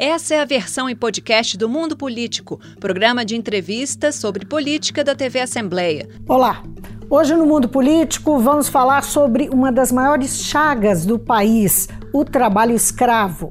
Essa 0.00 0.36
é 0.36 0.40
a 0.40 0.44
versão 0.44 0.88
em 0.88 0.94
podcast 0.94 1.58
do 1.58 1.68
Mundo 1.68 1.96
Político, 1.96 2.60
programa 2.78 3.24
de 3.24 3.34
entrevistas 3.34 4.14
sobre 4.14 4.46
política 4.46 5.02
da 5.02 5.12
TV 5.12 5.40
Assembleia. 5.40 6.08
Olá! 6.28 6.62
Hoje 7.10 7.34
no 7.34 7.44
Mundo 7.44 7.68
Político 7.68 8.38
vamos 8.38 8.68
falar 8.68 9.02
sobre 9.02 9.48
uma 9.48 9.72
das 9.72 9.90
maiores 9.90 10.44
chagas 10.44 11.04
do 11.04 11.18
país, 11.18 11.88
o 12.14 12.24
trabalho 12.24 12.76
escravo. 12.76 13.50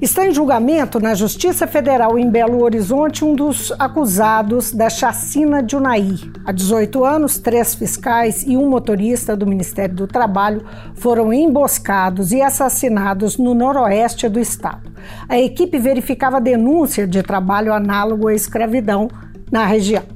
Está 0.00 0.26
em 0.26 0.30
julgamento 0.32 1.00
na 1.00 1.14
Justiça 1.14 1.66
Federal 1.66 2.18
em 2.18 2.28
Belo 2.28 2.62
Horizonte 2.62 3.24
um 3.24 3.34
dos 3.34 3.72
acusados 3.78 4.70
da 4.70 4.90
chacina 4.90 5.62
de 5.62 5.74
Unai. 5.74 6.16
Há 6.44 6.52
18 6.52 7.02
anos, 7.02 7.38
três 7.38 7.74
fiscais 7.74 8.44
e 8.46 8.58
um 8.58 8.68
motorista 8.68 9.34
do 9.34 9.46
Ministério 9.46 9.94
do 9.94 10.06
Trabalho 10.06 10.62
foram 10.96 11.32
emboscados 11.32 12.30
e 12.30 12.42
assassinados 12.42 13.38
no 13.38 13.54
noroeste 13.54 14.28
do 14.28 14.38
estado. 14.38 14.92
A 15.26 15.38
equipe 15.38 15.78
verificava 15.78 16.42
denúncia 16.42 17.06
de 17.06 17.22
trabalho 17.22 17.72
análogo 17.72 18.28
à 18.28 18.34
escravidão 18.34 19.08
na 19.50 19.64
região. 19.64 20.15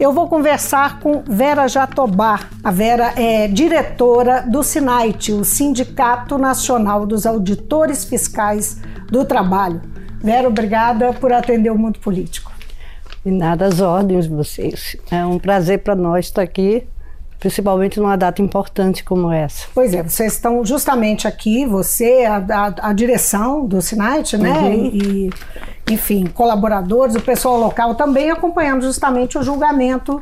Eu 0.00 0.14
vou 0.14 0.26
conversar 0.28 0.98
com 0.98 1.22
Vera 1.28 1.68
Jatobá. 1.68 2.48
A 2.64 2.70
Vera 2.70 3.12
é 3.20 3.46
diretora 3.46 4.40
do 4.40 4.62
SINAIT, 4.62 5.30
o 5.30 5.44
Sindicato 5.44 6.38
Nacional 6.38 7.04
dos 7.04 7.26
Auditores 7.26 8.06
Fiscais 8.06 8.80
do 9.10 9.26
Trabalho. 9.26 9.82
Vera, 10.18 10.48
obrigada 10.48 11.12
por 11.12 11.34
atender 11.34 11.68
o 11.68 11.76
mundo 11.76 11.98
político. 11.98 12.50
De 13.22 13.30
nada, 13.30 13.66
as 13.66 13.78
ordens 13.78 14.24
de 14.24 14.34
vocês. 14.34 14.96
É 15.10 15.22
um 15.26 15.38
prazer 15.38 15.80
para 15.80 15.94
nós 15.94 16.24
estar 16.24 16.40
aqui 16.40 16.88
principalmente 17.40 17.98
numa 17.98 18.16
data 18.16 18.42
importante 18.42 19.02
como 19.02 19.32
essa. 19.32 19.66
Pois 19.74 19.94
é, 19.94 20.02
vocês 20.02 20.34
estão 20.34 20.62
justamente 20.62 21.26
aqui, 21.26 21.64
você, 21.64 22.26
a, 22.26 22.36
a, 22.36 22.90
a 22.90 22.92
direção 22.92 23.66
do 23.66 23.80
Sinait, 23.80 24.34
né? 24.36 24.60
Uhum. 24.60 24.90
E, 24.92 25.30
enfim, 25.90 26.26
colaboradores, 26.26 27.14
o 27.14 27.20
pessoal 27.20 27.58
local 27.58 27.94
também 27.94 28.30
acompanhando 28.30 28.82
justamente 28.82 29.36
o 29.36 29.42
julgamento, 29.42 30.20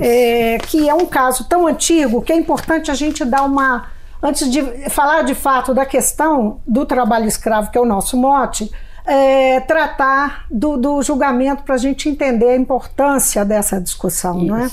é, 0.00 0.58
que 0.58 0.88
é 0.88 0.94
um 0.94 1.06
caso 1.06 1.48
tão 1.48 1.66
antigo 1.66 2.22
que 2.22 2.32
é 2.32 2.36
importante 2.36 2.90
a 2.90 2.94
gente 2.94 3.24
dar 3.24 3.42
uma. 3.42 3.88
Antes 4.22 4.50
de 4.50 4.62
falar 4.90 5.22
de 5.22 5.34
fato 5.34 5.72
da 5.72 5.86
questão 5.86 6.60
do 6.66 6.84
trabalho 6.84 7.26
escravo, 7.26 7.70
que 7.70 7.78
é 7.78 7.80
o 7.80 7.86
nosso 7.86 8.18
mote, 8.18 8.70
é, 9.06 9.60
tratar 9.60 10.44
do, 10.50 10.76
do 10.76 11.02
julgamento 11.02 11.62
para 11.62 11.74
a 11.74 11.78
gente 11.78 12.08
entender 12.08 12.50
a 12.50 12.56
importância 12.56 13.44
dessa 13.44 13.80
discussão, 13.80 14.38
Isso. 14.38 14.46
não 14.46 14.56
é? 14.58 14.68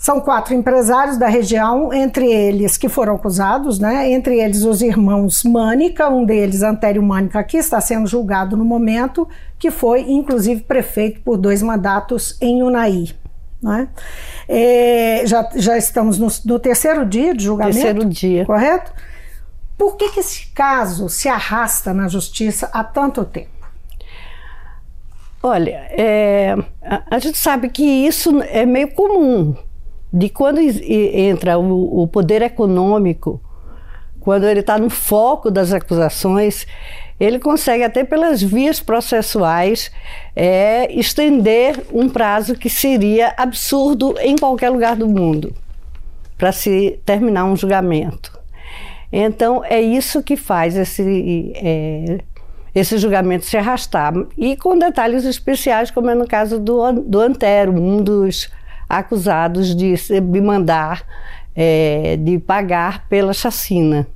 São 0.00 0.18
quatro 0.18 0.54
empresários 0.54 1.18
da 1.18 1.28
região, 1.28 1.92
entre 1.92 2.24
eles 2.24 2.78
que 2.78 2.88
foram 2.88 3.16
acusados, 3.16 3.78
né? 3.78 4.10
Entre 4.10 4.40
eles 4.40 4.64
os 4.64 4.80
irmãos 4.80 5.44
Mânica, 5.44 6.08
um 6.08 6.24
deles, 6.24 6.62
Antério 6.62 7.02
Mânica, 7.02 7.44
que 7.44 7.58
está 7.58 7.82
sendo 7.82 8.06
julgado 8.06 8.56
no 8.56 8.64
momento, 8.64 9.28
que 9.58 9.70
foi 9.70 10.10
inclusive 10.10 10.62
prefeito 10.62 11.20
por 11.20 11.36
dois 11.36 11.60
mandatos 11.60 12.38
em 12.40 12.62
Unai. 12.62 13.10
Né? 13.62 13.90
É, 14.48 15.22
já, 15.26 15.46
já 15.54 15.76
estamos 15.76 16.18
no, 16.18 16.28
no, 16.46 16.58
terceiro 16.58 17.04
dia 17.04 17.34
de 17.34 17.44
julgamento. 17.44 17.76
Terceiro 17.76 18.04
dia. 18.06 18.46
Correto? 18.46 18.94
Por 19.76 19.98
que, 19.98 20.08
que 20.08 20.20
esse 20.20 20.46
caso 20.54 21.10
se 21.10 21.28
arrasta 21.28 21.92
na 21.92 22.08
justiça 22.08 22.70
há 22.72 22.82
tanto 22.82 23.22
tempo? 23.26 23.50
Olha, 25.42 25.86
é, 25.90 26.56
a, 26.80 27.16
a 27.16 27.18
gente 27.18 27.36
sabe 27.36 27.68
que 27.68 27.84
isso 27.84 28.40
é 28.44 28.64
meio 28.64 28.94
comum 28.94 29.54
de 30.12 30.28
quando 30.28 30.60
entra 30.60 31.58
o, 31.58 32.02
o 32.02 32.06
poder 32.06 32.42
econômico, 32.42 33.40
quando 34.20 34.44
ele 34.44 34.60
está 34.60 34.78
no 34.78 34.90
foco 34.90 35.50
das 35.50 35.72
acusações, 35.72 36.66
ele 37.18 37.38
consegue 37.38 37.84
até 37.84 38.04
pelas 38.04 38.42
vias 38.42 38.80
processuais 38.80 39.90
é, 40.34 40.92
estender 40.92 41.84
um 41.92 42.08
prazo 42.08 42.54
que 42.54 42.70
seria 42.70 43.34
absurdo 43.36 44.14
em 44.20 44.36
qualquer 44.36 44.70
lugar 44.70 44.96
do 44.96 45.06
mundo 45.06 45.54
para 46.36 46.52
se 46.52 46.98
terminar 47.04 47.44
um 47.44 47.56
julgamento. 47.56 48.38
Então 49.12 49.62
é 49.64 49.80
isso 49.80 50.22
que 50.22 50.36
faz 50.36 50.76
esse 50.76 51.52
é, 51.56 52.20
esse 52.74 52.96
julgamento 52.98 53.44
se 53.44 53.56
arrastar 53.56 54.14
e 54.38 54.56
com 54.56 54.78
detalhes 54.78 55.24
especiais, 55.24 55.90
como 55.90 56.08
é 56.08 56.14
no 56.14 56.26
caso 56.26 56.58
do, 56.58 56.92
do 56.92 57.20
Antero, 57.20 57.72
um 57.72 58.00
dos 58.00 58.48
acusados 58.90 59.74
de, 59.74 59.94
de 59.94 60.40
mandar, 60.40 61.06
é, 61.54 62.16
de 62.16 62.38
pagar 62.38 63.06
pela 63.08 63.32
chacina. 63.32 64.06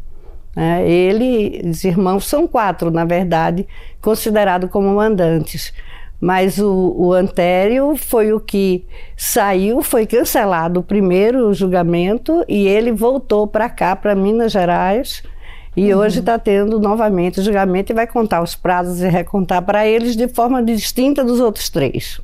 É, 0.57 0.89
ele, 0.89 1.62
os 1.69 1.85
irmãos 1.85 2.27
são 2.27 2.47
quatro, 2.47 2.91
na 2.91 3.05
verdade, 3.05 3.67
considerados 4.01 4.71
como 4.71 4.95
mandantes. 4.95 5.73
Mas 6.21 6.59
o, 6.59 6.95
o 6.97 7.13
Antério 7.13 7.97
foi 7.97 8.33
o 8.33 8.41
que 8.41 8.84
saiu, 9.17 9.83
foi 9.83 10.07
cancelado 10.07 10.81
o 10.81 10.83
primeiro 10.83 11.53
julgamento 11.53 12.45
e 12.49 12.67
ele 12.67 12.93
voltou 12.93 13.47
para 13.47 13.69
cá, 13.69 13.95
para 13.95 14.15
Minas 14.15 14.53
Gerais. 14.53 15.23
E 15.77 15.93
uhum. 15.93 16.01
hoje 16.01 16.21
está 16.21 16.39
tendo 16.39 16.79
novamente 16.79 17.41
o 17.41 17.43
julgamento 17.43 17.93
e 17.93 17.95
vai 17.95 18.07
contar 18.07 18.43
os 18.43 18.55
prazos 18.55 19.03
e 19.03 19.09
recontar 19.09 19.63
para 19.63 19.87
eles 19.87 20.17
de 20.17 20.29
forma 20.29 20.63
distinta 20.63 21.25
dos 21.25 21.41
outros 21.41 21.69
três. 21.69 22.21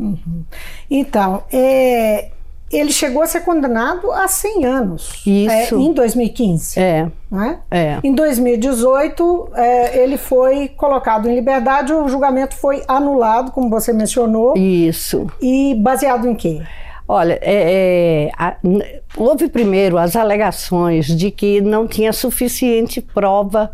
Uhum. 0.00 0.44
Então, 0.90 1.44
é, 1.52 2.30
ele 2.70 2.92
chegou 2.92 3.22
a 3.22 3.26
ser 3.26 3.40
condenado 3.40 4.12
a 4.12 4.28
100 4.28 4.64
anos. 4.64 5.22
Isso. 5.26 5.74
É, 5.74 5.78
em 5.78 5.92
2015. 5.92 6.78
É. 6.78 7.10
é. 7.32 7.78
é. 7.78 8.00
Em 8.02 8.14
2018, 8.14 9.50
é, 9.54 10.02
ele 10.02 10.16
foi 10.16 10.68
colocado 10.68 11.28
em 11.28 11.34
liberdade, 11.34 11.92
o 11.92 12.08
julgamento 12.08 12.54
foi 12.54 12.82
anulado, 12.86 13.50
como 13.50 13.68
você 13.68 13.92
mencionou. 13.92 14.56
Isso. 14.56 15.26
E 15.42 15.74
baseado 15.74 16.28
em 16.28 16.34
quê? 16.34 16.62
Olha, 17.08 17.40
é, 17.42 18.28
é, 18.28 18.30
a, 18.38 18.56
houve 19.16 19.48
primeiro 19.48 19.98
as 19.98 20.14
alegações 20.14 21.06
de 21.06 21.32
que 21.32 21.60
não 21.60 21.88
tinha 21.88 22.12
suficiente 22.12 23.00
prova 23.00 23.72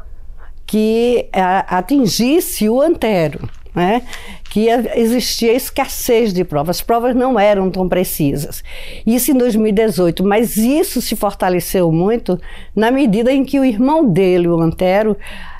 que 0.64 1.28
a, 1.34 1.76
atingisse 1.76 2.66
o 2.66 2.80
antero 2.80 3.46
né? 3.76 4.02
que 4.48 4.68
existia 4.94 5.52
escassez 5.52 6.32
de 6.32 6.42
provas, 6.42 6.78
as 6.78 6.82
provas 6.82 7.14
não 7.14 7.38
eram 7.38 7.70
tão 7.70 7.86
precisas. 7.86 8.64
Isso 9.06 9.30
em 9.30 9.34
2018, 9.34 10.24
mas 10.24 10.56
isso 10.56 11.02
se 11.02 11.14
fortaleceu 11.14 11.92
muito 11.92 12.40
na 12.74 12.90
medida 12.90 13.30
em 13.30 13.44
que 13.44 13.60
o 13.60 13.64
irmão 13.64 14.08
dele, 14.08 14.48
o 14.48 14.58
Antero, 14.58 15.14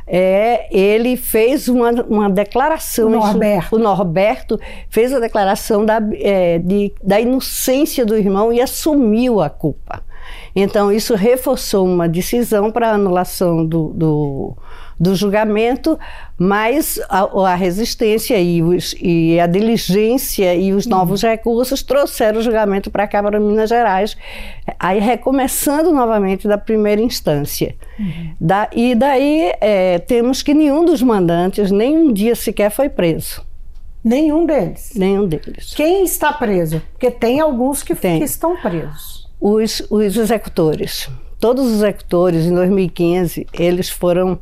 é, 0.07 0.67
ele 0.75 1.15
fez 1.17 1.69
uma, 1.69 1.91
uma 2.09 2.31
declaração. 2.31 3.09
O 3.09 3.11
Norberto. 3.11 3.67
Isso, 3.67 3.77
o 3.77 3.79
Norberto 3.79 4.61
fez 4.89 5.13
a 5.13 5.19
declaração 5.19 5.85
da, 5.85 5.99
é, 6.15 6.59
de, 6.59 6.95
da 7.03 7.21
inocência 7.21 8.07
do 8.07 8.17
irmão 8.17 8.51
e 8.51 8.63
assumiu 8.63 9.43
a 9.43 9.51
culpa. 9.51 10.03
Então, 10.57 10.91
isso 10.91 11.15
reforçou 11.15 11.87
uma 11.87 12.09
decisão 12.09 12.73
para 12.73 12.91
anulação 12.91 13.65
do, 13.65 13.93
do 13.95 14.57
do 14.99 15.15
julgamento, 15.15 15.99
mas 16.39 16.99
a, 17.09 17.51
a 17.51 17.55
resistência 17.55 18.39
e, 18.41 18.63
os, 18.63 18.95
e, 19.01 19.39
a 19.39 19.47
diligência 19.47 20.55
e 20.55 20.73
os 20.73 20.87
novos 20.87 21.23
uhum. 21.23 21.31
recursos 21.31 21.83
trouxeram 21.83 22.39
o 22.39 22.43
julgamento 22.43 22.91
para 22.91 23.05
a 23.05 23.09
Câmara 23.09 23.39
de 23.39 23.45
Minas 23.45 23.69
Gerais, 23.69 24.17
aí 24.79 24.99
recomeçando 24.99 25.93
novamente 25.93 26.49
da 26.49 26.57
primeira 26.57 27.01
instância. 27.01 27.75
Uhum. 27.99 28.35
Da, 28.41 28.71
e 28.73 28.95
daí 28.95 29.53
é, 29.61 29.99
temos 29.99 30.43
que 30.43 30.55
nenhum 30.55 30.85
dos 30.85 31.03
mandantes, 31.03 31.71
nem 31.71 31.97
um 31.97 32.13
dia 32.13 32.35
sequer 32.35 32.71
foi 32.71 32.89
preso. 32.89 33.45
Nenhum 34.03 34.47
deles? 34.47 34.93
Nenhum 34.95 35.27
deles. 35.27 35.75
Quem 35.75 36.05
está 36.05 36.33
preso? 36.33 36.81
Porque 36.93 37.11
tem 37.11 37.41
alguns 37.41 37.83
que, 37.83 37.95
tem. 37.95 38.19
que 38.19 38.25
estão 38.25 38.57
presos. 38.57 39.26
Os, 39.41 39.83
os 39.91 40.17
executores. 40.17 41.09
Todos 41.39 41.67
os 41.67 41.73
executores, 41.75 42.47
em 42.47 42.55
2015, 42.55 43.47
eles 43.53 43.91
foram 43.91 44.39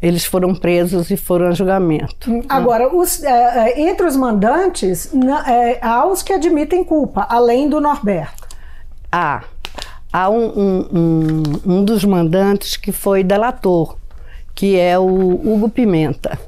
eles 0.00 0.24
foram 0.26 0.54
presos 0.54 1.10
e 1.10 1.16
foram 1.16 1.48
a 1.48 1.52
julgamento. 1.52 2.44
Agora, 2.48 2.94
os, 2.94 3.22
é, 3.22 3.70
é, 3.70 3.80
entre 3.88 4.06
os 4.06 4.14
mandantes, 4.14 5.10
é, 5.46 5.78
há 5.80 6.06
os 6.06 6.22
que 6.22 6.34
admitem 6.34 6.84
culpa, 6.84 7.26
além 7.28 7.68
do 7.68 7.80
Norberto. 7.80 8.46
Há. 9.10 9.44
Há 10.12 10.30
um, 10.30 10.46
um, 10.46 10.88
um, 10.92 11.42
um 11.78 11.84
dos 11.84 12.04
mandantes 12.04 12.76
que 12.76 12.92
foi 12.92 13.24
delator, 13.24 13.96
que 14.54 14.78
é 14.78 14.98
o 14.98 15.06
Hugo 15.06 15.68
Pimenta. 15.68 16.38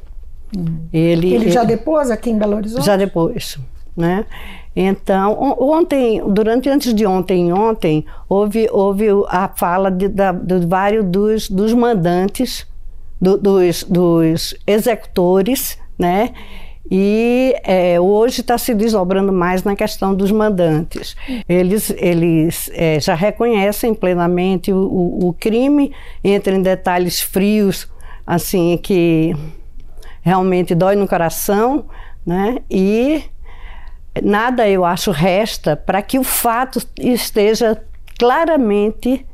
Hum. 0.56 0.86
Ele, 0.92 1.34
ele 1.34 1.50
já 1.50 1.60
ele, 1.62 1.76
depois 1.76 2.10
aqui 2.10 2.30
em 2.30 2.38
Belo 2.38 2.56
Horizonte? 2.56 2.84
Já 2.84 2.96
depois, 2.96 3.58
né? 3.96 4.24
Então, 4.80 5.56
ontem, 5.58 6.22
durante 6.24 6.68
antes 6.68 6.94
de 6.94 7.04
ontem, 7.04 7.52
ontem 7.52 8.06
houve, 8.28 8.68
houve 8.70 9.06
a 9.26 9.48
fala 9.48 9.90
de, 9.90 10.06
da, 10.06 10.30
de 10.30 10.64
vários 10.64 11.04
dos, 11.04 11.50
dos 11.50 11.74
mandantes 11.74 12.64
do, 13.20 13.36
dos, 13.36 13.82
dos 13.82 14.54
executores, 14.64 15.76
né? 15.98 16.30
E 16.88 17.56
é, 17.64 17.98
hoje 17.98 18.40
está 18.40 18.56
se 18.56 18.72
desdobrando 18.72 19.32
mais 19.32 19.64
na 19.64 19.74
questão 19.74 20.14
dos 20.14 20.30
mandantes. 20.30 21.16
Eles, 21.48 21.92
eles 21.98 22.70
é, 22.72 23.00
já 23.00 23.16
reconhecem 23.16 23.92
plenamente 23.92 24.72
o, 24.72 24.78
o, 24.78 25.28
o 25.30 25.32
crime, 25.32 25.92
entram 26.22 26.56
em 26.56 26.62
detalhes 26.62 27.20
frios, 27.20 27.88
assim, 28.24 28.78
que 28.80 29.34
realmente 30.22 30.72
dói 30.72 30.94
no 30.94 31.08
coração, 31.08 31.86
né? 32.24 32.58
E 32.70 33.24
nada, 34.22 34.68
eu 34.68 34.84
acho, 34.84 35.10
resta 35.10 35.76
para 35.76 36.02
que 36.02 36.18
o 36.18 36.24
fato 36.24 36.80
esteja 36.98 37.82
claramente 38.18 39.26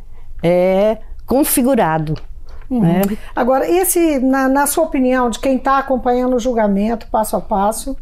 é, 0.43 0.99
configurado. 1.27 2.15
Uhum. 2.69 2.81
Né? 2.81 3.03
Agora, 3.35 3.69
esse, 3.69 4.19
na, 4.19 4.49
na, 4.49 4.67
sua 4.67 4.85
opinião, 4.85 5.31
de 5.31 5.39
quem 5.39 5.57
está 5.57 5.79
acompanhando 5.79 6.37
o 6.37 6.39
julgamento 6.39 7.07
passo 7.09 7.37
a 7.37 7.41
passo, 7.41 7.97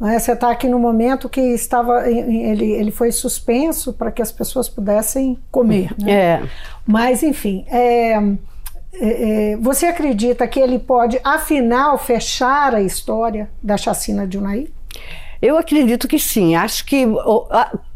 né, 0.00 0.18
você 0.18 0.32
está 0.32 0.50
aqui 0.50 0.68
no 0.68 0.78
momento 0.78 1.28
que 1.28 1.40
estava, 1.40 2.08
ele, 2.08 2.72
ele 2.72 2.90
foi 2.90 3.10
suspenso 3.10 3.92
para 3.92 4.12
que 4.12 4.22
as 4.22 4.30
pessoas 4.30 4.68
pudessem 4.68 5.38
comer. 5.50 5.92
Né? 5.98 6.12
É. 6.12 6.42
Mas, 6.86 7.22
enfim, 7.22 7.64
é, 7.68 8.12
é, 8.12 9.52
é, 9.52 9.56
você 9.56 9.86
acredita 9.86 10.46
que 10.46 10.60
ele 10.60 10.78
pode, 10.78 11.20
afinal, 11.24 11.98
fechar 11.98 12.74
a 12.74 12.80
história 12.80 13.50
da 13.62 13.76
chacina 13.76 14.26
de 14.26 14.38
Unai? 14.38 14.68
Eu 15.40 15.56
acredito 15.56 16.08
que 16.08 16.18
sim. 16.18 16.54
Acho 16.54 16.84
que 16.84 17.04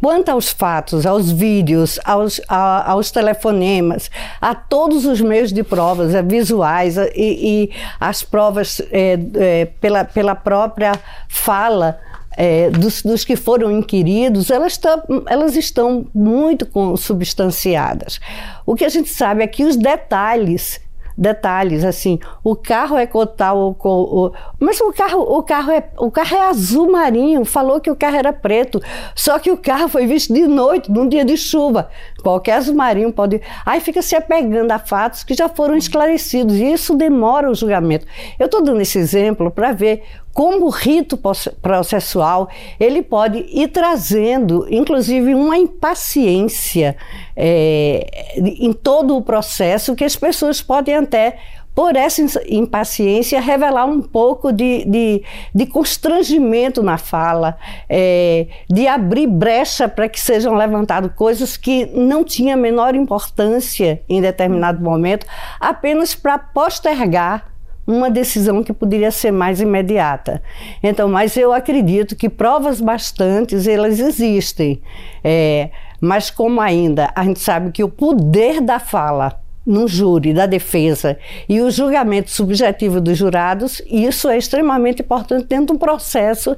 quanto 0.00 0.28
aos 0.30 0.50
fatos, 0.50 1.04
aos 1.04 1.30
vídeos, 1.30 1.98
aos, 2.04 2.40
a, 2.48 2.90
aos 2.92 3.10
telefonemas, 3.10 4.10
a 4.40 4.54
todos 4.54 5.04
os 5.04 5.20
meios 5.20 5.52
de 5.52 5.62
provas, 5.62 6.14
a 6.14 6.22
visuais 6.22 6.96
a, 6.98 7.06
e, 7.08 7.66
e, 7.66 7.70
as 7.98 8.22
provas 8.22 8.80
é, 8.90 9.18
é, 9.34 9.64
pela, 9.80 10.04
pela 10.04 10.34
própria 10.34 10.92
fala 11.28 11.98
é, 12.36 12.70
dos, 12.70 13.02
dos, 13.02 13.24
que 13.24 13.36
foram 13.36 13.70
inquiridos, 13.70 14.50
elas, 14.50 14.76
tão, 14.76 15.02
elas 15.26 15.56
estão 15.56 16.06
muito 16.14 16.66
substanciadas. 16.96 18.20
O 18.64 18.74
que 18.74 18.84
a 18.84 18.88
gente 18.88 19.10
sabe 19.10 19.42
é 19.42 19.46
que 19.46 19.64
os 19.64 19.76
detalhes 19.76 20.80
detalhes 21.17 21.85
assim 21.85 22.19
o 22.43 22.56
carro 22.56 22.97
é 22.97 23.06
cotal 23.06 23.76
o, 23.79 24.32
mas 24.59 24.81
o 24.81 24.93
carro 24.93 25.20
o 25.20 25.43
carro 25.43 25.70
é 25.70 25.88
o 25.99 26.11
carro 26.11 26.37
é 26.37 26.49
azul 26.49 26.91
marinho 26.91 27.44
falou 27.44 27.81
que 27.81 27.91
o 27.91 27.97
carro 27.97 28.17
era 28.17 28.32
preto 28.32 28.81
só 29.14 29.38
que 29.38 29.50
o 29.50 29.56
carro 29.56 29.88
foi 29.88 30.06
visto 30.06 30.32
de 30.32 30.47
noite 30.47 30.91
num 30.91 31.09
dia 31.09 31.25
de 31.25 31.37
chuva 31.37 31.91
qualquer 32.22 32.54
azul 32.54 32.74
marinho 32.74 33.12
pode 33.12 33.40
aí 33.66 33.80
fica 33.80 34.00
se 34.00 34.14
apegando 34.14 34.70
a 34.70 34.78
fatos 34.78 35.24
que 35.24 35.34
já 35.34 35.48
foram 35.48 35.76
esclarecidos 35.76 36.54
e 36.56 36.72
isso 36.72 36.94
demora 36.94 37.50
o 37.50 37.54
julgamento. 37.54 38.06
Eu 38.38 38.46
estou 38.46 38.62
dando 38.62 38.80
esse 38.80 38.98
exemplo 38.98 39.50
para 39.50 39.72
ver 39.72 40.02
como 40.32 40.70
rito 40.70 41.19
processual, 41.60 42.48
ele 42.80 43.02
pode 43.02 43.44
ir 43.50 43.69
trazendo, 43.69 44.66
inclusive, 44.70 45.34
uma 45.34 45.58
impaciência 45.58 46.96
é, 47.36 48.34
em 48.38 48.72
todo 48.72 49.14
o 49.14 49.22
processo 49.22 49.94
que 49.94 50.04
as 50.04 50.16
pessoas 50.16 50.62
podem 50.62 50.94
até 50.94 51.38
por 51.74 51.96
essa 51.96 52.22
impaciência, 52.48 53.40
revelar 53.40 53.86
um 53.86 54.02
pouco 54.02 54.52
de, 54.52 54.84
de, 54.84 55.22
de 55.54 55.66
constrangimento 55.66 56.82
na 56.82 56.98
fala, 56.98 57.56
é, 57.88 58.46
de 58.69 58.86
abrir 58.86 59.26
brecha 59.26 59.88
para 59.88 60.08
que 60.08 60.20
sejam 60.20 60.54
levantadas 60.54 61.12
coisas 61.14 61.56
que 61.56 61.86
não 61.86 62.24
tinham 62.24 62.54
a 62.54 62.60
menor 62.60 62.94
importância 62.94 64.02
em 64.08 64.20
determinado 64.20 64.82
momento, 64.82 65.26
apenas 65.58 66.14
para 66.14 66.38
postergar 66.38 67.52
uma 67.86 68.10
decisão 68.10 68.62
que 68.62 68.72
poderia 68.72 69.10
ser 69.10 69.32
mais 69.32 69.60
imediata. 69.60 70.42
Então, 70.82 71.08
mas 71.08 71.36
eu 71.36 71.52
acredito 71.52 72.14
que 72.14 72.28
provas 72.28 72.80
bastantes 72.80 73.66
elas 73.66 73.98
existem, 73.98 74.80
é, 75.25 75.70
mas 76.00 76.30
como 76.30 76.60
ainda 76.60 77.10
a 77.14 77.25
gente 77.25 77.40
sabe 77.40 77.72
que 77.72 77.82
o 77.82 77.88
poder 77.88 78.60
da 78.60 78.78
fala 78.78 79.41
no 79.64 79.87
júri 79.87 80.35
da 80.35 80.47
defesa 80.47 81.17
e 81.49 81.61
o 81.61 81.70
julgamento 81.70 82.31
subjetivo 82.31 83.00
dos 83.00 83.17
jurados, 83.17 83.81
isso 83.87 84.29
é 84.29 84.37
extremamente 84.37 85.03
importante 85.03 85.47
dentro 85.47 85.67
de 85.67 85.73
um 85.73 85.79
processo 85.79 86.56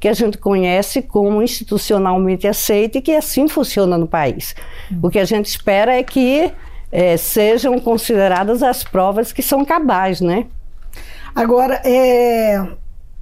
que 0.00 0.08
a 0.08 0.12
gente 0.12 0.38
conhece 0.38 1.02
como 1.02 1.42
institucionalmente 1.42 2.46
aceito 2.46 2.98
e 2.98 3.02
que 3.02 3.12
assim 3.12 3.48
funciona 3.48 3.96
no 3.96 4.06
país. 4.06 4.54
O 5.02 5.10
que 5.10 5.18
a 5.18 5.24
gente 5.24 5.46
espera 5.46 5.94
é 5.94 6.02
que 6.02 6.52
é, 6.92 7.16
sejam 7.16 7.78
consideradas 7.78 8.62
as 8.62 8.84
provas 8.84 9.32
que 9.32 9.42
são 9.42 9.64
cabais, 9.64 10.20
né? 10.20 10.46
Agora, 11.34 11.80
é, 11.84 12.66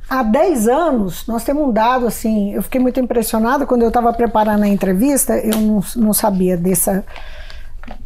há 0.09 0.23
10 0.23 0.69
anos, 0.69 1.27
nós 1.27 1.45
temos 1.45 1.67
um 1.67 1.73
dado 1.73 2.07
assim, 2.07 2.55
eu 2.55 2.63
fiquei 2.63 2.81
muito 2.81 3.01
impressionada 3.01 3.67
quando 3.67 3.83
eu 3.83 3.89
estava 3.89 4.13
preparando 4.13 4.63
a 4.65 4.69
entrevista, 4.69 5.37
eu 5.39 5.61
não, 5.61 5.81
não 5.97 6.13
sabia 6.13 6.57
dessa, 6.57 7.05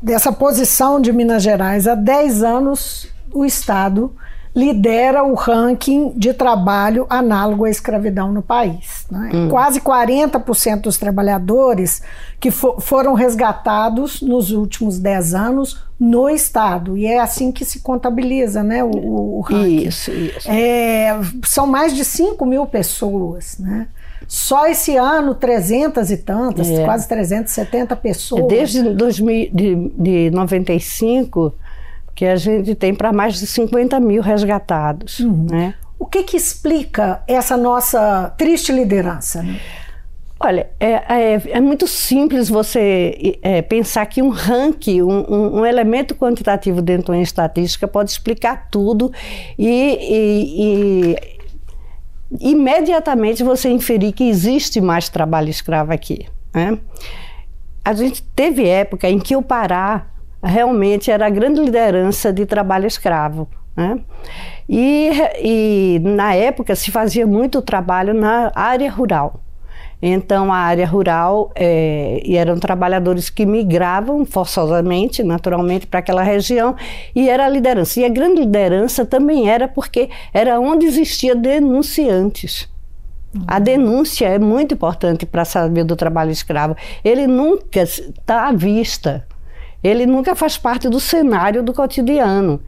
dessa 0.02 0.32
posição 0.32 1.00
de 1.00 1.12
Minas 1.12 1.42
Gerais. 1.42 1.86
Há 1.86 1.94
10 1.94 2.42
anos, 2.42 3.08
o 3.32 3.44
Estado 3.44 4.14
lidera 4.54 5.22
o 5.22 5.34
ranking 5.34 6.12
de 6.16 6.34
trabalho 6.34 7.06
análogo 7.08 7.64
à 7.64 7.70
escravidão 7.70 8.32
no 8.32 8.42
país. 8.42 9.06
Né? 9.10 9.30
Hum. 9.32 9.48
Quase 9.48 9.80
40% 9.80 10.80
dos 10.80 10.96
trabalhadores 10.96 12.02
que 12.40 12.50
for, 12.50 12.80
foram 12.80 13.14
resgatados 13.14 14.20
nos 14.20 14.50
últimos 14.50 14.98
10 14.98 15.34
anos 15.34 15.84
no 15.98 16.28
Estado. 16.28 16.96
E 16.96 17.06
é 17.06 17.20
assim 17.20 17.52
que 17.52 17.64
se 17.64 17.80
contabiliza 17.80 18.62
né, 18.64 18.82
o, 18.82 18.90
o 18.90 19.40
ranking. 19.42 19.86
Isso, 19.86 20.10
isso. 20.10 20.50
É, 20.50 21.16
são 21.44 21.66
mais 21.66 21.94
de 21.94 22.04
5 22.04 22.44
mil 22.44 22.66
pessoas. 22.66 23.58
Né? 23.58 23.86
Só 24.26 24.66
esse 24.66 24.96
ano, 24.96 25.34
300 25.34 26.10
e 26.10 26.16
tantas, 26.16 26.68
é. 26.68 26.84
quase 26.84 27.08
370 27.08 27.96
pessoas. 27.96 28.48
Desde 28.48 28.82
2000, 28.82 29.50
de, 29.52 29.92
de 29.96 30.30
95 30.30 31.54
que 32.14 32.26
a 32.26 32.34
gente 32.34 32.74
tem 32.74 32.92
para 32.92 33.12
mais 33.12 33.38
de 33.38 33.46
50 33.46 34.00
mil 34.00 34.20
resgatados. 34.20 35.20
Uhum. 35.20 35.46
Né? 35.48 35.74
O 35.98 36.04
que, 36.04 36.24
que 36.24 36.36
explica 36.36 37.22
essa 37.28 37.56
nossa 37.56 38.34
triste 38.36 38.72
liderança? 38.72 39.40
Né? 39.40 39.60
Olha, 40.40 40.68
é, 40.78 40.92
é, 40.92 41.42
é, 41.50 41.60
muito 41.60 41.86
simples 41.88 42.48
você 42.48 43.38
é, 43.42 43.60
pensar 43.60 44.06
que 44.06 44.22
um 44.22 44.30
ranking, 44.30 45.02
um, 45.02 45.58
um, 45.58 45.66
elemento 45.66 46.14
quantitativo 46.14 46.80
dentro 46.80 47.06
de 47.06 47.18
uma 47.18 47.22
estatística 47.22 47.88
pode 47.88 48.10
explicar 48.10 48.68
tudo 48.70 49.12
e, 49.58 49.68
e, 49.68 51.12
e 51.14 51.37
imediatamente 52.40 53.42
você 53.42 53.70
inferir 53.70 54.12
que 54.12 54.28
existe 54.28 54.80
mais 54.80 55.08
trabalho 55.08 55.48
escravo 55.48 55.92
aqui. 55.92 56.26
Né? 56.54 56.78
A 57.84 57.92
gente 57.94 58.22
teve 58.22 58.68
época 58.68 59.08
em 59.08 59.18
que 59.18 59.34
o 59.34 59.42
Pará 59.42 60.06
realmente 60.42 61.10
era 61.10 61.26
a 61.26 61.30
grande 61.30 61.60
liderança 61.60 62.32
de 62.32 62.44
trabalho 62.46 62.86
escravo. 62.86 63.48
Né? 63.76 63.98
E, 64.68 65.10
e 65.42 66.00
na 66.02 66.34
época 66.34 66.74
se 66.74 66.90
fazia 66.90 67.26
muito 67.26 67.62
trabalho 67.62 68.12
na 68.12 68.52
área 68.54 68.90
rural. 68.90 69.40
Então, 70.00 70.52
a 70.52 70.56
área 70.56 70.86
rural, 70.86 71.50
é, 71.56 72.20
e 72.24 72.36
eram 72.36 72.58
trabalhadores 72.58 73.28
que 73.28 73.44
migravam 73.44 74.24
forçosamente, 74.24 75.24
naturalmente, 75.24 75.86
para 75.86 75.98
aquela 75.98 76.22
região, 76.22 76.76
e 77.14 77.28
era 77.28 77.46
a 77.46 77.48
liderança. 77.48 78.00
E 78.00 78.04
a 78.04 78.08
grande 78.08 78.40
liderança 78.40 79.04
também 79.04 79.50
era 79.50 79.66
porque 79.66 80.08
era 80.32 80.60
onde 80.60 80.86
existia 80.86 81.34
denunciantes. 81.34 82.68
A 83.46 83.58
denúncia 83.58 84.26
é 84.26 84.38
muito 84.38 84.74
importante 84.74 85.26
para 85.26 85.44
saber 85.44 85.84
do 85.84 85.94
trabalho 85.94 86.30
escravo. 86.30 86.76
Ele 87.04 87.26
nunca 87.26 87.82
está 87.82 88.48
à 88.48 88.52
vista 88.52 89.26
ele 89.82 90.06
nunca 90.06 90.34
faz 90.34 90.56
parte 90.58 90.88
do 90.88 90.98
cenário 90.98 91.62
do 91.62 91.72
cotidiano. 91.72 92.60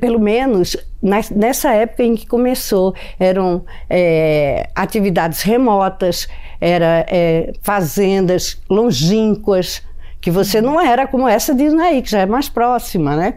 Pelo 0.00 0.18
menos 0.18 0.76
nessa 1.02 1.72
época 1.72 2.04
em 2.04 2.14
que 2.14 2.26
começou, 2.26 2.94
eram 3.18 3.64
é, 3.88 4.68
atividades 4.74 5.42
remotas, 5.42 6.28
era 6.60 7.04
é, 7.08 7.52
fazendas 7.60 8.60
longínquas, 8.70 9.82
que 10.20 10.30
você 10.30 10.60
não 10.60 10.80
era 10.80 11.06
como 11.06 11.26
essa 11.26 11.52
de 11.52 11.64
Inaí, 11.64 12.00
que 12.00 12.10
já 12.10 12.20
é 12.20 12.26
mais 12.26 12.48
próxima, 12.48 13.16
né? 13.16 13.34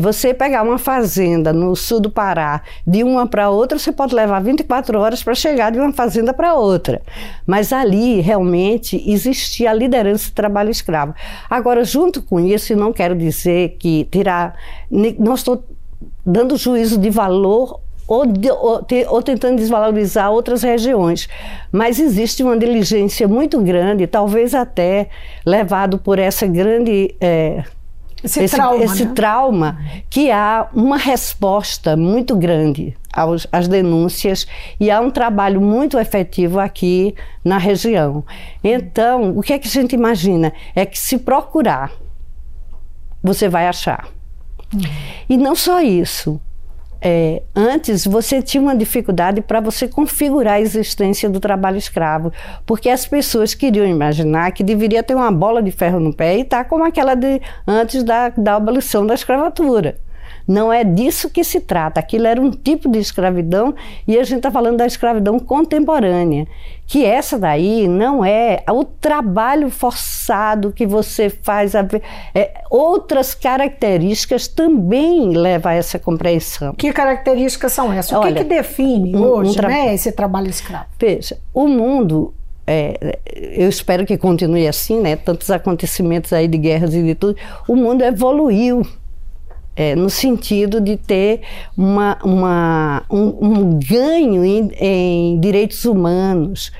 Você 0.00 0.34
pegar 0.34 0.62
uma 0.62 0.78
fazenda 0.78 1.52
no 1.52 1.74
sul 1.74 2.00
do 2.00 2.10
Pará, 2.10 2.62
de 2.86 3.02
uma 3.02 3.26
para 3.26 3.48
outra, 3.48 3.78
você 3.78 3.90
pode 3.90 4.14
levar 4.14 4.40
24 4.40 4.98
horas 4.98 5.22
para 5.22 5.34
chegar 5.34 5.72
de 5.72 5.78
uma 5.78 5.92
fazenda 5.92 6.34
para 6.34 6.54
outra. 6.54 7.00
Mas 7.46 7.72
ali 7.72 8.20
realmente 8.20 9.02
existia 9.10 9.70
a 9.70 9.74
liderança 9.74 10.30
do 10.30 10.34
trabalho 10.34 10.70
escravo. 10.70 11.14
Agora, 11.48 11.82
junto 11.84 12.22
com 12.22 12.38
isso, 12.38 12.76
não 12.76 12.92
quero 12.92 13.16
dizer 13.16 13.76
que 13.78 14.04
tirar. 14.10 14.54
Não 14.90 15.34
estou 15.34 15.64
dando 16.24 16.56
juízo 16.56 16.98
de 16.98 17.08
valor 17.08 17.80
ou, 18.06 18.24
de, 18.26 18.50
ou, 18.50 18.82
te, 18.82 19.04
ou, 19.08 19.22
tentando 19.22 19.56
desvalorizar 19.56 20.30
outras 20.30 20.62
regiões. 20.62 21.28
Mas 21.72 21.98
existe 21.98 22.42
uma 22.42 22.56
diligência 22.56 23.26
muito 23.26 23.60
grande, 23.60 24.06
talvez 24.06 24.54
até 24.54 25.08
levado 25.44 25.98
por 25.98 26.18
essa 26.18 26.46
grande 26.46 27.14
é, 27.20 27.64
esse, 28.22 28.42
esse 28.42 28.56
trauma, 28.56 28.84
esse 28.84 29.04
né? 29.04 29.12
trauma 29.14 29.78
que 30.08 30.30
há 30.30 30.68
uma 30.72 30.96
resposta 30.96 31.96
muito 31.96 32.34
grande 32.36 32.96
aos, 33.12 33.46
às 33.52 33.68
denúncias 33.68 34.46
e 34.80 34.90
há 34.90 35.00
um 35.00 35.10
trabalho 35.10 35.60
muito 35.60 35.98
efetivo 35.98 36.58
aqui 36.58 37.14
na 37.44 37.58
região. 37.58 38.24
Então, 38.64 39.36
o 39.36 39.42
que 39.42 39.52
é 39.52 39.58
que 39.58 39.68
a 39.68 39.70
gente 39.70 39.94
imagina? 39.94 40.52
É 40.74 40.86
que 40.86 40.98
se 40.98 41.18
procurar, 41.18 41.92
você 43.22 43.48
vai 43.48 43.68
achar. 43.68 44.08
Uhum. 44.72 44.80
E 45.28 45.36
não 45.36 45.54
só 45.54 45.80
isso. 45.80 46.40
É, 47.08 47.40
antes 47.54 48.04
você 48.04 48.42
tinha 48.42 48.60
uma 48.60 48.74
dificuldade 48.74 49.40
para 49.40 49.60
você 49.60 49.86
configurar 49.86 50.54
a 50.54 50.60
existência 50.60 51.30
do 51.30 51.38
trabalho 51.38 51.76
escravo, 51.76 52.32
porque 52.66 52.90
as 52.90 53.06
pessoas 53.06 53.54
queriam 53.54 53.86
imaginar 53.86 54.50
que 54.50 54.64
deveria 54.64 55.04
ter 55.04 55.14
uma 55.14 55.30
bola 55.30 55.62
de 55.62 55.70
ferro 55.70 56.00
no 56.00 56.12
pé 56.12 56.36
e 56.36 56.40
estar 56.40 56.64
tá 56.64 56.68
como 56.68 56.82
aquela 56.82 57.14
de 57.14 57.40
antes 57.64 58.02
da, 58.02 58.30
da 58.30 58.56
abolição 58.56 59.06
da 59.06 59.14
escravatura. 59.14 60.00
Não 60.46 60.72
é 60.72 60.84
disso 60.84 61.30
que 61.30 61.42
se 61.42 61.60
trata. 61.60 62.00
Aquilo 62.00 62.26
era 62.26 62.40
um 62.40 62.50
tipo 62.50 62.88
de 62.90 62.98
escravidão 62.98 63.74
e 64.06 64.18
a 64.18 64.24
gente 64.24 64.38
está 64.38 64.50
falando 64.50 64.76
da 64.76 64.86
escravidão 64.86 65.38
contemporânea. 65.38 66.46
Que 66.86 67.04
essa 67.04 67.38
daí 67.38 67.88
não 67.88 68.24
é 68.24 68.62
o 68.70 68.84
trabalho 68.84 69.70
forçado 69.70 70.72
que 70.72 70.86
você 70.86 71.28
faz. 71.28 71.74
A, 71.74 71.84
é, 72.34 72.62
outras 72.70 73.34
características 73.34 74.46
também 74.46 75.30
levam 75.30 75.72
a 75.72 75.74
essa 75.74 75.98
compreensão. 75.98 76.74
Que 76.74 76.92
características 76.92 77.72
são 77.72 77.92
essas? 77.92 78.12
O 78.12 78.20
Olha, 78.20 78.34
que, 78.34 78.44
que 78.44 78.48
define 78.48 79.16
um, 79.16 79.22
hoje 79.22 79.58
um 79.58 79.62
né, 79.62 79.94
esse 79.94 80.12
trabalho 80.12 80.48
escravo? 80.48 80.86
Veja, 80.98 81.38
o 81.52 81.66
mundo 81.66 82.32
é, 82.66 83.18
eu 83.34 83.68
espero 83.68 84.04
que 84.04 84.18
continue 84.18 84.66
assim, 84.66 85.00
né? 85.00 85.14
Tantos 85.14 85.50
acontecimentos 85.50 86.32
aí 86.32 86.48
de 86.48 86.58
guerras 86.58 86.94
e 86.94 87.02
de 87.02 87.14
tudo. 87.14 87.36
O 87.68 87.76
mundo 87.76 88.02
evoluiu 88.02 88.82
é, 89.76 89.94
no 89.94 90.08
sentido 90.08 90.80
de 90.80 90.96
ter 90.96 91.42
uma, 91.76 92.18
uma 92.24 93.02
um, 93.10 93.36
um, 93.40 93.78
ganho 93.78 94.42
em, 94.42 94.70
em, 94.80 95.38
direitos 95.38 95.84
humanos, 95.84 96.72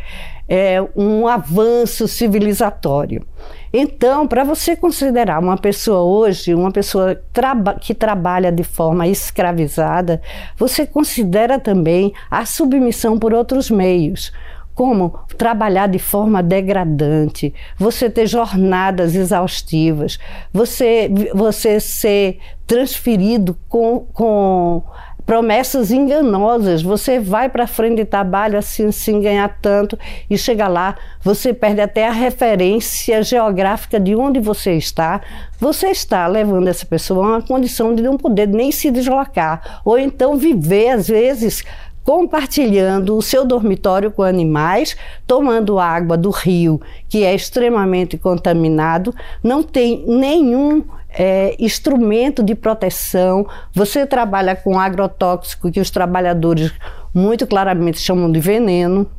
é, 0.49 0.83
um 0.97 1.29
avanço 1.29 2.09
civilizatório. 2.09 3.25
Então, 3.73 4.27
para 4.27 4.43
você 4.43 4.75
considerar 4.75 5.39
uma 5.41 5.59
pessoa 5.59 6.01
hoje, 6.01 6.55
uma 6.55 6.73
pessoa 6.73 7.21
traba 7.33 7.75
que 7.75 7.93
trabalha 7.93 8.51
de 8.51 8.65
forma 8.65 9.07
escravizada, 9.07 10.23
você 10.57 10.87
considera 10.87 11.59
também 11.59 12.15
a 12.31 12.47
submissão 12.47 13.19
por 13.19 13.35
outros 13.35 13.71
meios 13.71 14.33
como 14.77 15.19
trabalhar 15.39 15.89
de 15.89 15.99
forma 15.99 16.43
degradante, 16.43 17.53
você 17.79 18.11
ter 18.11 18.27
jornadas 18.27 19.15
exaustivas, 19.15 20.19
você, 20.53 21.11
você 21.35 21.81
ser 21.81 22.39
transferido 22.67 23.57
com, 23.71 24.07
com 24.13 24.83
promessas 25.27 25.91
enganosas. 25.91 26.81
Você 26.83 27.19
vai 27.19 27.49
para 27.49 27.67
frente 27.67 27.97
de 27.97 28.05
trabalho 28.05 28.57
assim, 28.57 28.87
assim, 28.87 29.21
ganhar 29.21 29.59
tanto 29.61 29.99
e 30.31 30.39
chega 30.39 30.69
lá, 30.69 30.95
você 31.21 31.53
perde 31.53 31.81
até 31.81 32.07
a 32.07 32.13
referência 32.13 33.23
geográfica 33.23 33.99
de 33.99 34.15
onde 34.15 34.39
você 34.39 34.75
está. 34.75 35.21
Você 35.59 35.89
está 35.89 36.27
levando 36.27 36.69
essa 36.69 36.87
pessoa 36.87 37.25
a 37.25 37.29
uma 37.31 37.43
condição 37.43 37.95
de 37.95 38.03
não 38.03 38.17
poder 38.17 38.47
nem 38.47 38.71
se 38.71 38.91
deslocar, 38.91 39.81
ou 39.85 39.99
então 39.99 40.37
viver, 40.37 40.91
às 40.91 41.09
vezes, 41.09 41.65
compartilhando 42.07 43.17
o 43.17 43.21
seu 43.21 43.45
dormitório 43.45 44.13
com 44.13 44.23
animais, 44.23 44.97
tomando 45.27 45.77
água 45.77 46.17
do 46.17 46.31
rio, 46.31 46.81
que 47.09 47.25
é 47.25 47.35
extremamente 47.35 48.17
contaminado, 48.17 49.13
não 49.43 49.61
tem 49.61 50.05
nenhum 50.07 50.85
é, 51.11 51.57
instrumento 51.59 52.45
de 52.45 52.55
proteção. 52.55 53.45
Você 53.75 54.07
trabalha 54.07 54.55
com 54.55 54.79
agrotóxico, 54.79 55.69
que 55.69 55.81
os 55.81 55.91
trabalhadores 55.91 56.73
muito 57.13 57.45
claramente 57.45 57.99
chamam 57.99 58.31
de 58.31 58.39
veneno, 58.39 59.11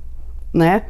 né? 0.53 0.83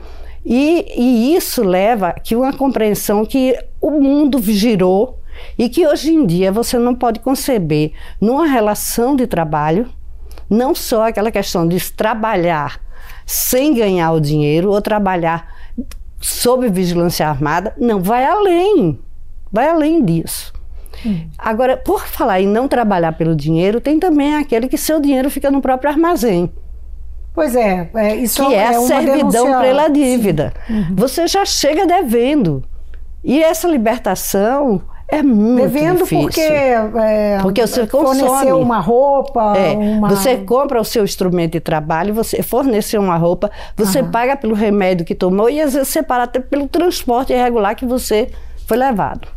E, 0.45 0.85
e 0.95 1.35
isso 1.35 1.63
leva 1.63 2.09
a 2.09 2.35
uma 2.35 2.53
compreensão 2.53 3.25
que 3.25 3.57
o 3.81 3.89
mundo 3.89 4.39
girou 4.39 5.17
e 5.57 5.67
que 5.67 5.87
hoje 5.87 6.13
em 6.13 6.27
dia 6.27 6.51
você 6.51 6.77
não 6.77 6.93
pode 6.93 7.21
conceber 7.21 7.93
numa 8.21 8.45
relação 8.45 9.15
de 9.15 9.25
trabalho 9.25 9.96
não 10.49 10.73
só 10.73 11.07
aquela 11.07 11.31
questão 11.31 11.67
de 11.67 11.91
trabalhar 11.91 12.79
sem 13.25 13.73
ganhar 13.73 14.11
o 14.11 14.19
dinheiro 14.19 14.71
ou 14.71 14.81
trabalhar 14.81 15.53
sob 16.19 16.69
vigilância 16.69 17.27
armada, 17.27 17.73
não, 17.77 18.01
vai 18.01 18.25
além, 18.25 18.99
vai 19.51 19.69
além 19.69 20.03
disso. 20.03 20.53
Hum. 21.05 21.27
Agora, 21.37 21.77
por 21.77 22.07
falar 22.07 22.41
em 22.41 22.47
não 22.47 22.67
trabalhar 22.67 23.13
pelo 23.13 23.35
dinheiro, 23.35 23.79
tem 23.79 23.99
também 23.99 24.35
aquele 24.35 24.67
que 24.67 24.77
seu 24.77 24.99
dinheiro 24.99 25.29
fica 25.29 25.51
no 25.51 25.61
próprio 25.61 25.91
armazém. 25.91 26.51
Pois 27.33 27.55
é, 27.55 27.87
é 27.93 28.15
isso 28.15 28.43
que 28.47 28.53
é, 28.53 28.57
é 28.57 28.67
a 28.69 28.81
servidão 28.81 29.61
pela 29.61 29.89
dívida. 29.89 30.53
Uhum. 30.67 30.95
Você 30.95 31.27
já 31.27 31.45
chega 31.45 31.85
devendo. 31.85 32.63
E 33.23 33.43
essa 33.43 33.67
libertação 33.67 34.81
é 35.09 35.23
muito 35.23 35.61
Devendo 35.61 35.99
difícil. 36.03 36.21
porque, 36.21 36.41
é, 36.41 37.39
porque 37.41 37.65
você 37.65 37.87
consome. 37.87 38.51
uma 38.51 38.79
roupa. 38.79 39.55
É, 39.57 39.71
uma... 39.73 40.09
Você 40.09 40.37
compra 40.37 40.81
o 40.81 40.83
seu 40.83 41.03
instrumento 41.03 41.53
de 41.53 41.59
trabalho, 41.61 42.13
você 42.13 42.43
forneceu 42.43 43.01
uma 43.01 43.15
roupa, 43.15 43.49
você 43.75 43.99
Aham. 43.99 44.11
paga 44.11 44.35
pelo 44.35 44.53
remédio 44.53 45.05
que 45.05 45.15
tomou 45.15 45.49
e 45.49 45.61
às 45.61 45.73
vezes 45.73 45.87
você 45.87 46.03
paga 46.03 46.23
até 46.23 46.39
pelo 46.39 46.67
transporte 46.67 47.31
irregular 47.31 47.75
que 47.75 47.85
você 47.85 48.29
foi 48.65 48.75
levado. 48.75 49.36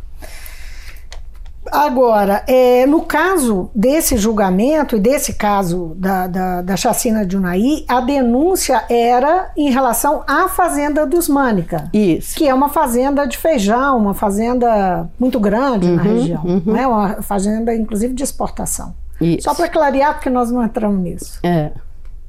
Agora, 1.71 2.43
é, 2.47 2.85
no 2.85 3.03
caso 3.03 3.71
desse 3.73 4.17
julgamento 4.17 4.97
e 4.97 4.99
desse 4.99 5.33
caso 5.33 5.93
da, 5.95 6.27
da, 6.27 6.61
da, 6.61 6.75
chacina 6.75 7.25
de 7.25 7.37
Unai, 7.37 7.85
a 7.87 8.01
denúncia 8.01 8.83
era 8.89 9.51
em 9.55 9.71
relação 9.71 10.23
à 10.27 10.49
fazenda 10.49 11.07
dos 11.07 11.29
Mânica. 11.29 11.89
Isso. 11.93 12.35
Que 12.35 12.49
é 12.49 12.53
uma 12.53 12.67
fazenda 12.67 13.25
de 13.25 13.37
feijão, 13.37 13.97
uma 13.97 14.13
fazenda 14.13 15.09
muito 15.17 15.39
grande 15.39 15.87
uhum, 15.87 15.95
na 15.95 16.01
região. 16.01 16.43
Uhum. 16.43 16.61
Né? 16.65 16.85
Uma 16.85 17.21
fazenda, 17.21 17.73
inclusive, 17.73 18.13
de 18.13 18.23
exportação. 18.23 18.93
Isso. 19.21 19.43
Só 19.43 19.55
para 19.55 19.69
clarear, 19.69 20.15
porque 20.15 20.29
nós 20.29 20.51
não 20.51 20.63
entramos 20.63 20.99
nisso. 20.99 21.39
É. 21.41 21.71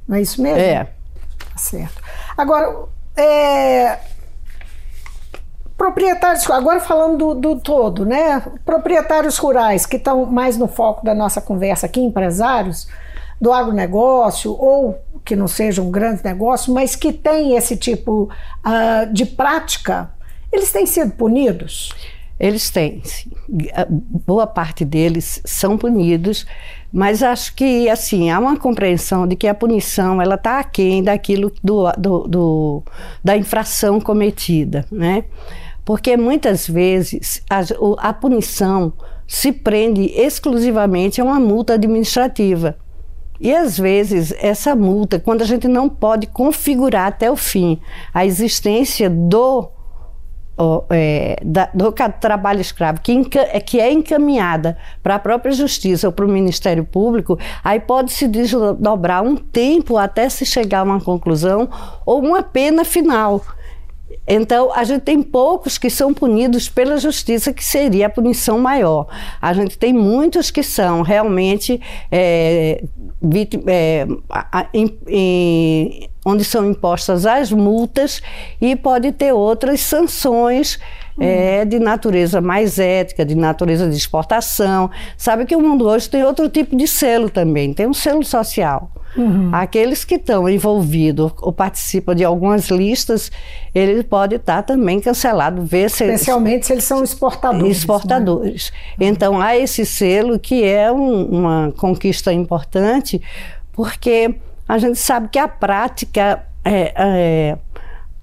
Não 0.07 0.15
é 0.15 0.21
isso 0.21 0.41
mesmo? 0.41 0.59
É. 0.59 0.85
Tá 0.85 1.57
certo. 1.57 2.01
Agora, 2.37 2.85
é, 3.17 3.99
proprietários, 5.83 6.49
agora 6.49 6.79
falando 6.79 7.17
do, 7.17 7.33
do, 7.35 7.59
todo, 7.59 8.05
né? 8.05 8.41
Proprietários 8.63 9.37
rurais 9.37 9.85
que 9.85 9.97
estão 9.97 10.25
mais 10.25 10.57
no 10.57 10.65
foco 10.65 11.03
da 11.03 11.13
nossa 11.13 11.41
conversa 11.41 11.87
aqui, 11.87 11.99
empresários 11.99 12.87
do 13.39 13.51
agronegócio 13.51 14.53
ou 14.53 14.97
que 15.25 15.35
não 15.35 15.45
sejam 15.45 15.87
um 15.87 15.91
grandes 15.91 16.23
negócios, 16.23 16.73
mas 16.73 16.95
que 16.95 17.11
têm 17.11 17.57
esse 17.57 17.75
tipo 17.75 18.29
uh, 18.65 19.11
de 19.11 19.25
prática, 19.25 20.09
eles 20.53 20.71
têm 20.71 20.85
sido 20.85 21.11
punidos? 21.11 21.93
Eles 22.39 22.69
têm, 22.69 23.01
sim. 23.03 23.29
boa 24.25 24.47
parte 24.47 24.85
deles 24.85 25.41
são 25.43 25.77
punidos, 25.77 26.45
mas 26.93 27.21
acho 27.21 27.53
que 27.55 27.89
assim 27.89 28.31
há 28.31 28.39
uma 28.39 28.57
compreensão 28.57 29.27
de 29.27 29.35
que 29.35 29.47
a 29.47 29.53
punição 29.53 30.21
ela 30.21 30.35
está 30.35 30.59
aquém 30.59 31.03
daquilo 31.03 31.51
do, 31.61 31.91
do, 31.97 32.19
do, 32.27 32.83
da 33.21 33.35
infração 33.35 33.99
cometida, 33.99 34.85
né? 34.89 35.25
Porque 35.85 36.15
muitas 36.15 36.67
vezes 36.67 37.43
a, 37.49 37.61
a 38.09 38.13
punição 38.13 38.93
se 39.27 39.51
prende 39.51 40.03
exclusivamente 40.15 41.19
a 41.19 41.23
uma 41.23 41.39
multa 41.39 41.73
administrativa. 41.73 42.77
E 43.39 43.53
às 43.53 43.77
vezes 43.77 44.33
essa 44.39 44.75
multa, 44.75 45.19
quando 45.19 45.41
a 45.41 45.45
gente 45.45 45.67
não 45.67 45.89
pode 45.89 46.27
configurar 46.27 47.07
até 47.07 47.29
o 47.29 47.35
fim 47.35 47.79
a 48.13 48.25
existência 48.25 49.09
do, 49.09 49.69
é, 50.89 51.35
da, 51.43 51.69
do 51.73 51.91
trabalho 52.21 52.61
escravo, 52.61 53.01
que, 53.01 53.27
é, 53.35 53.59
que 53.59 53.79
é 53.79 53.91
encaminhada 53.91 54.77
para 55.01 55.15
a 55.15 55.19
própria 55.19 55.51
justiça 55.51 56.07
ou 56.07 56.13
para 56.13 56.25
o 56.25 56.29
Ministério 56.29 56.85
Público, 56.85 57.37
aí 57.63 57.79
pode 57.79 58.13
se 58.13 58.27
desdobrar 58.27 59.23
um 59.23 59.35
tempo 59.35 59.97
até 59.97 60.29
se 60.29 60.45
chegar 60.45 60.79
a 60.79 60.83
uma 60.83 61.01
conclusão 61.01 61.67
ou 62.05 62.21
uma 62.21 62.43
pena 62.43 62.85
final. 62.85 63.41
Então, 64.27 64.71
a 64.73 64.83
gente 64.83 65.01
tem 65.01 65.21
poucos 65.21 65.77
que 65.77 65.89
são 65.89 66.13
punidos 66.13 66.69
pela 66.69 66.97
justiça, 66.97 67.53
que 67.53 67.63
seria 67.63 68.07
a 68.07 68.09
punição 68.09 68.57
maior. 68.57 69.07
A 69.41 69.53
gente 69.53 69.77
tem 69.77 69.91
muitos 69.91 70.49
que 70.49 70.63
são 70.63 71.01
realmente 71.01 71.81
é, 72.09 72.83
é, 73.67 74.07
em, 74.73 74.97
em, 75.07 76.09
onde 76.25 76.43
são 76.43 76.69
impostas 76.69 77.25
as 77.25 77.51
multas 77.51 78.21
e 78.61 78.75
pode 78.75 79.11
ter 79.11 79.33
outras 79.33 79.81
sanções 79.81 80.79
é, 81.19 81.63
de 81.65 81.79
natureza 81.79 82.41
mais 82.41 82.79
ética, 82.79 83.25
de 83.25 83.35
natureza 83.35 83.89
de 83.89 83.95
exportação. 83.95 84.89
Sabe 85.17 85.45
que 85.45 85.55
o 85.55 85.61
mundo 85.61 85.87
hoje 85.87 86.09
tem 86.09 86.23
outro 86.23 86.49
tipo 86.49 86.75
de 86.75 86.87
selo 86.87 87.29
também, 87.29 87.73
tem 87.73 87.87
um 87.87 87.93
selo 87.93 88.23
social. 88.23 88.89
Uhum. 89.15 89.51
Aqueles 89.53 90.03
que 90.03 90.15
estão 90.15 90.49
envolvidos 90.49 91.31
ou 91.39 91.53
participam 91.53 92.15
de 92.15 92.23
algumas 92.23 92.69
listas, 92.69 93.31
eles 93.73 94.03
podem 94.03 94.37
estar 94.37 94.63
também 94.63 94.99
cancelados. 94.99 95.71
Especialmente 95.71 96.65
se 96.65 96.73
eles 96.73 96.83
são 96.83 97.03
exportadores. 97.03 97.63
Né? 97.63 97.71
Exportadores. 97.71 98.73
Né? 98.99 99.07
Então, 99.07 99.39
há 99.39 99.55
esse 99.55 99.85
selo 99.85 100.39
que 100.39 100.63
é 100.63 100.91
um, 100.91 101.25
uma 101.25 101.73
conquista 101.77 102.33
importante, 102.33 103.21
porque 103.71 104.35
a 104.67 104.77
gente 104.77 104.99
sabe 104.99 105.29
que 105.29 105.39
a 105.39 105.47
prática 105.47 106.45
é, 106.63 106.93
é 106.95 107.57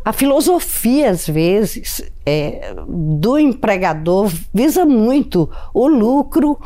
a 0.04 0.12
filosofia, 0.12 1.10
às 1.10 1.26
vezes, 1.28 2.02
é, 2.24 2.74
do 2.88 3.38
empregador 3.38 4.32
visa 4.52 4.86
muito 4.86 5.50
o 5.74 5.86
lucro 5.86 6.58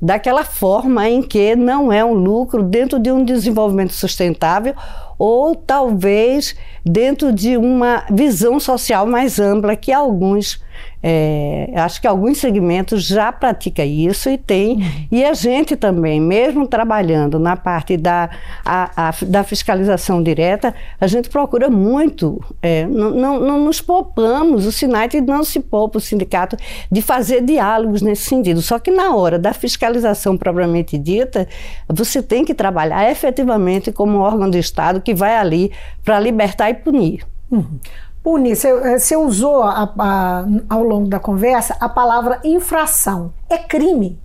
daquela 0.00 0.44
forma 0.44 1.08
em 1.08 1.22
que 1.22 1.56
não 1.56 1.92
é 1.92 2.04
um 2.04 2.12
lucro 2.12 2.62
dentro 2.62 3.00
de 3.00 3.10
um 3.10 3.24
desenvolvimento 3.24 3.92
sustentável 3.92 4.74
ou 5.18 5.54
talvez 5.54 6.54
dentro 6.84 7.32
de 7.32 7.56
uma 7.56 8.04
visão 8.10 8.60
social 8.60 9.06
mais 9.06 9.40
ampla 9.40 9.74
que 9.74 9.90
alguns 9.90 10.62
é, 11.08 11.70
acho 11.76 12.00
que 12.00 12.06
alguns 12.08 12.38
segmentos 12.38 13.06
já 13.06 13.30
pratica 13.30 13.84
isso 13.84 14.28
e 14.28 14.36
tem. 14.36 14.78
Uhum. 14.78 15.06
E 15.12 15.24
a 15.24 15.34
gente 15.34 15.76
também, 15.76 16.20
mesmo 16.20 16.66
trabalhando 16.66 17.38
na 17.38 17.56
parte 17.56 17.96
da, 17.96 18.28
a, 18.64 19.10
a, 19.10 19.14
da 19.24 19.44
fiscalização 19.44 20.20
direta, 20.20 20.74
a 21.00 21.06
gente 21.06 21.30
procura 21.30 21.70
muito, 21.70 22.42
é, 22.60 22.84
não, 22.86 23.10
não, 23.12 23.38
não, 23.38 23.64
nos 23.64 23.80
poupamos, 23.80 24.66
o 24.66 24.72
SINAIT 24.72 25.20
não 25.20 25.44
se 25.44 25.60
poupa, 25.60 25.98
o 25.98 26.00
sindicato, 26.00 26.56
de 26.90 27.00
fazer 27.00 27.40
diálogos 27.40 28.02
nesse 28.02 28.24
sentido. 28.24 28.60
Só 28.60 28.80
que 28.80 28.90
na 28.90 29.14
hora 29.14 29.38
da 29.38 29.52
fiscalização 29.52 30.36
propriamente 30.36 30.98
dita, 30.98 31.46
você 31.88 32.20
tem 32.20 32.44
que 32.44 32.52
trabalhar 32.52 33.08
efetivamente 33.08 33.92
como 33.92 34.18
órgão 34.18 34.50
do 34.50 34.58
Estado 34.58 35.00
que 35.00 35.14
vai 35.14 35.36
ali 35.36 35.70
para 36.04 36.18
libertar 36.18 36.68
e 36.68 36.74
punir. 36.74 37.24
Uhum 37.48 37.78
punir. 38.26 38.56
Você, 38.56 38.68
eh, 38.68 38.98
você 38.98 39.16
usou 39.16 39.62
a, 39.62 39.94
a, 39.96 40.44
ao 40.68 40.82
longo 40.82 41.08
da 41.08 41.20
conversa 41.20 41.76
a 41.78 41.88
palavra 41.88 42.40
infração. 42.42 43.32
É 43.48 43.56
crime. 43.56 44.20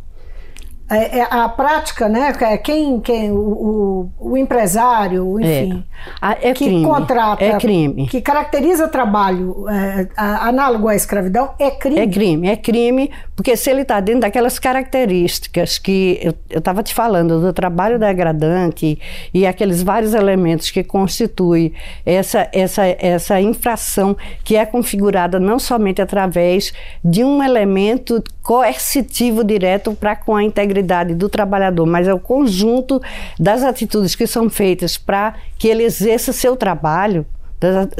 É, 0.91 1.19
é, 1.19 1.27
a 1.29 1.48
prática, 1.48 2.10
né? 2.10 2.33
É 2.41 2.57
quem, 2.57 3.00
quem 3.00 3.31
o, 3.31 4.10
o, 4.19 4.38
empresário, 4.38 5.39
enfim, 5.39 5.86
é. 6.21 6.50
é 6.50 6.53
que 6.53 6.65
crime. 6.65 6.83
contrata, 6.83 7.41
é 7.41 7.57
crime. 7.57 8.07
que 8.07 8.19
caracteriza 8.19 8.89
trabalho 8.89 9.69
é, 9.69 10.10
análogo 10.17 10.89
à 10.89 10.95
escravidão, 10.95 11.51
é 11.57 11.71
crime. 11.71 11.98
É 11.98 12.07
crime, 12.07 12.50
é 12.50 12.55
crime, 12.57 13.12
porque 13.38 13.55
se 13.55 13.69
ele 13.69 13.83
está 13.83 14.01
dentro 14.01 14.21
daquelas 14.21 14.60
características 14.60 15.79
que 15.79 16.19
eu 16.21 16.57
estava 16.57 16.83
te 16.83 16.93
falando 16.93 17.39
do 17.39 17.53
trabalho 17.53 17.98
degradante 17.98 19.00
e 19.33 19.48
aqueles 19.48 19.81
vários 19.81 20.13
elementos 20.13 20.71
que 20.71 20.83
constituem 20.83 21.71
essa, 22.05 22.50
essa, 22.51 22.86
essa 23.00 23.39
infração 23.39 24.17
que 24.43 24.57
é 24.57 24.65
configurada 24.65 25.39
não 25.39 25.57
somente 25.57 26.01
através 26.01 26.74
de 27.01 27.24
um 27.24 27.41
elemento 27.41 28.21
coercitivo 28.43 29.41
direto 29.41 29.93
para 29.93 30.17
com 30.17 30.36
a 30.36 30.43
integridade 30.43 30.80
do 31.15 31.29
trabalhador, 31.29 31.85
mas 31.85 32.07
é 32.07 32.13
o 32.13 32.19
conjunto 32.19 33.01
das 33.39 33.63
atitudes 33.63 34.15
que 34.15 34.27
são 34.27 34.50
feitas 34.50 34.97
para 34.97 35.35
que 35.57 35.67
ele 35.67 35.83
exerça 35.83 36.33
seu 36.33 36.55
trabalho 36.55 37.25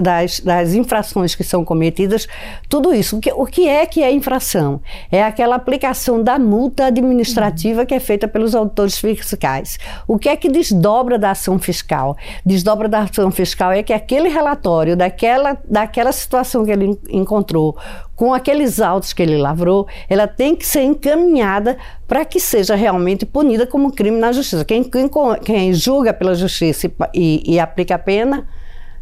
das, 0.02 0.40
das, 0.40 0.74
infrações 0.74 1.36
que 1.36 1.44
são 1.44 1.64
cometidas, 1.64 2.28
tudo 2.68 2.94
isso. 2.94 3.18
O 3.18 3.22
que, 3.22 3.32
o 3.32 3.46
que 3.46 3.68
é 3.68 3.86
que 3.86 4.02
é 4.02 4.12
infração? 4.12 4.82
É 5.12 5.22
aquela 5.22 5.56
aplicação 5.56 6.24
da 6.24 6.40
multa 6.40 6.86
administrativa 6.86 7.86
que 7.86 7.94
é 7.94 8.00
feita 8.00 8.28
pelos 8.28 8.56
auditores 8.56 8.98
fiscais. 8.98 9.78
O 10.08 10.18
que 10.18 10.30
é 10.30 10.36
que 10.36 10.50
desdobra 10.50 11.20
da 11.20 11.32
ação 11.32 11.60
fiscal? 11.60 12.18
Desdobra 12.44 12.90
da 12.90 13.02
ação 13.02 13.30
fiscal 13.30 13.72
é 13.72 13.84
que 13.84 13.94
aquele 13.94 14.30
relatório 14.30 14.98
daquela, 14.98 15.58
daquela 15.70 16.12
situação 16.12 16.66
que 16.66 16.72
ele 16.72 16.98
encontrou, 17.10 17.78
com 18.16 18.34
aqueles 18.34 18.80
autos 18.80 19.14
que 19.14 19.22
ele 19.22 19.38
lavrou, 19.38 19.88
ela 20.10 20.28
tem 20.28 20.56
que 20.56 20.66
ser 20.66 20.84
encaminhada 20.84 21.78
para 22.08 22.26
que 22.26 22.40
seja 22.40 22.76
realmente 22.76 23.26
punida 23.26 23.66
como 23.66 23.92
crime 23.92 24.18
na 24.20 24.32
justiça. 24.32 24.66
Quem, 24.66 24.84
quem, 24.84 25.10
quem 25.44 25.74
julga 25.74 26.14
pela 26.14 26.36
justiça 26.36 26.92
e, 27.14 27.44
e 27.46 27.60
aplica 27.60 27.96
a 27.96 28.00
pena 28.00 28.48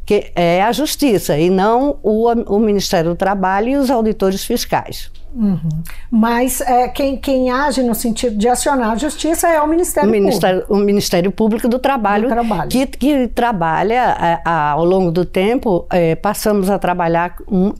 que 0.09 0.31
é 0.35 0.63
a 0.63 0.71
justiça 0.71 1.37
e 1.37 1.51
não 1.51 1.99
o, 2.01 2.31
o 2.31 2.57
Ministério 2.57 3.11
do 3.11 3.15
Trabalho 3.15 3.69
e 3.69 3.75
os 3.75 3.91
auditores 3.91 4.43
fiscais. 4.43 5.11
Uhum. 5.35 5.59
Mas 6.09 6.61
é, 6.61 6.87
quem, 6.87 7.15
quem 7.15 7.51
age 7.51 7.83
no 7.83 7.93
sentido 7.93 8.35
de 8.35 8.47
acionar 8.47 8.93
a 8.93 8.95
justiça 8.95 9.47
é 9.47 9.61
o 9.61 9.67
Ministério, 9.67 10.09
o 10.09 10.11
Ministério 10.11 10.61
Público. 10.61 10.73
O 10.73 10.83
Ministério 10.83 11.31
Público 11.31 11.69
do 11.69 11.77
Trabalho, 11.77 12.23
do 12.23 12.29
trabalho. 12.33 12.69
Que, 12.71 12.87
que 12.87 13.27
trabalha 13.27 14.17
é, 14.19 14.49
ao 14.49 14.83
longo 14.83 15.11
do 15.11 15.23
tempo, 15.23 15.85
é, 15.91 16.15
passamos 16.15 16.71
a 16.71 16.79
trabalhar 16.79 17.35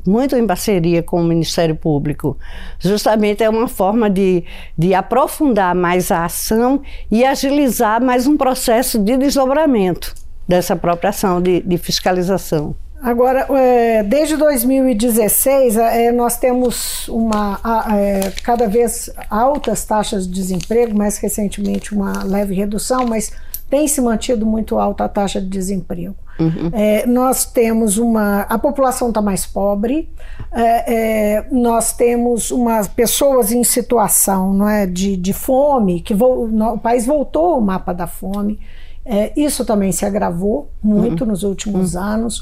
muito 0.06 0.36
em 0.36 0.46
parceria 0.46 1.02
com 1.02 1.20
o 1.20 1.24
Ministério 1.24 1.76
Público. 1.76 2.38
Justamente 2.78 3.44
é 3.44 3.50
uma 3.50 3.68
forma 3.68 4.08
de, 4.08 4.44
de 4.78 4.94
aprofundar 4.94 5.74
mais 5.74 6.12
a 6.12 6.26
ação 6.26 6.84
e 7.10 7.26
agilizar 7.26 8.00
mais 8.00 8.28
um 8.28 8.38
processo 8.38 9.00
de 9.00 9.18
desdobramento 9.18 10.14
dessa 10.50 10.76
própria 10.76 11.12
ação 11.12 11.40
de, 11.40 11.62
de 11.62 11.78
fiscalização. 11.78 12.76
Agora, 13.02 13.46
é, 13.52 14.04
desde 14.04 14.36
2016, 14.36 15.78
é, 15.78 16.12
nós 16.12 16.38
temos 16.38 17.08
uma 17.08 17.58
é, 17.96 18.32
cada 18.44 18.68
vez 18.68 19.10
altas 19.30 19.86
taxas 19.86 20.28
de 20.28 20.34
desemprego, 20.34 20.98
mais 20.98 21.18
recentemente 21.20 21.94
uma 21.94 22.24
leve 22.24 22.56
redução, 22.56 23.06
mas 23.06 23.32
tem 23.70 23.88
se 23.88 24.02
mantido 24.02 24.46
muito 24.46 24.78
alta 24.80 25.06
a 25.06 25.08
taxa 25.08 25.40
de 25.40 25.48
desemprego. 25.48 26.16
Uhum. 26.40 26.72
É, 26.74 27.06
nós 27.06 27.46
temos 27.46 27.98
uma. 27.98 28.42
A 28.42 28.58
população 28.58 29.10
está 29.10 29.22
mais 29.22 29.46
pobre, 29.46 30.10
é, 30.52 30.94
é, 31.38 31.48
nós 31.52 31.94
temos 31.94 32.50
umas 32.50 32.88
pessoas 32.88 33.52
em 33.52 33.64
situação 33.64 34.54
não 34.54 34.68
é, 34.68 34.86
de, 34.86 35.16
de 35.16 35.32
fome, 35.32 36.02
que 36.02 36.14
vo, 36.14 36.46
o 36.46 36.80
país 36.80 37.06
voltou 37.06 37.54
ao 37.54 37.62
mapa 37.62 37.94
da 37.94 38.08
fome. 38.08 38.60
É, 39.06 39.32
isso 39.36 39.66
também 39.66 39.92
se 39.92 40.06
agravou 40.06 40.70
muito 40.84 41.24
uhum. 41.24 41.32
nos 41.32 41.44
últimos 41.44 41.96
uhum. 41.96 42.02
anos. 42.02 42.40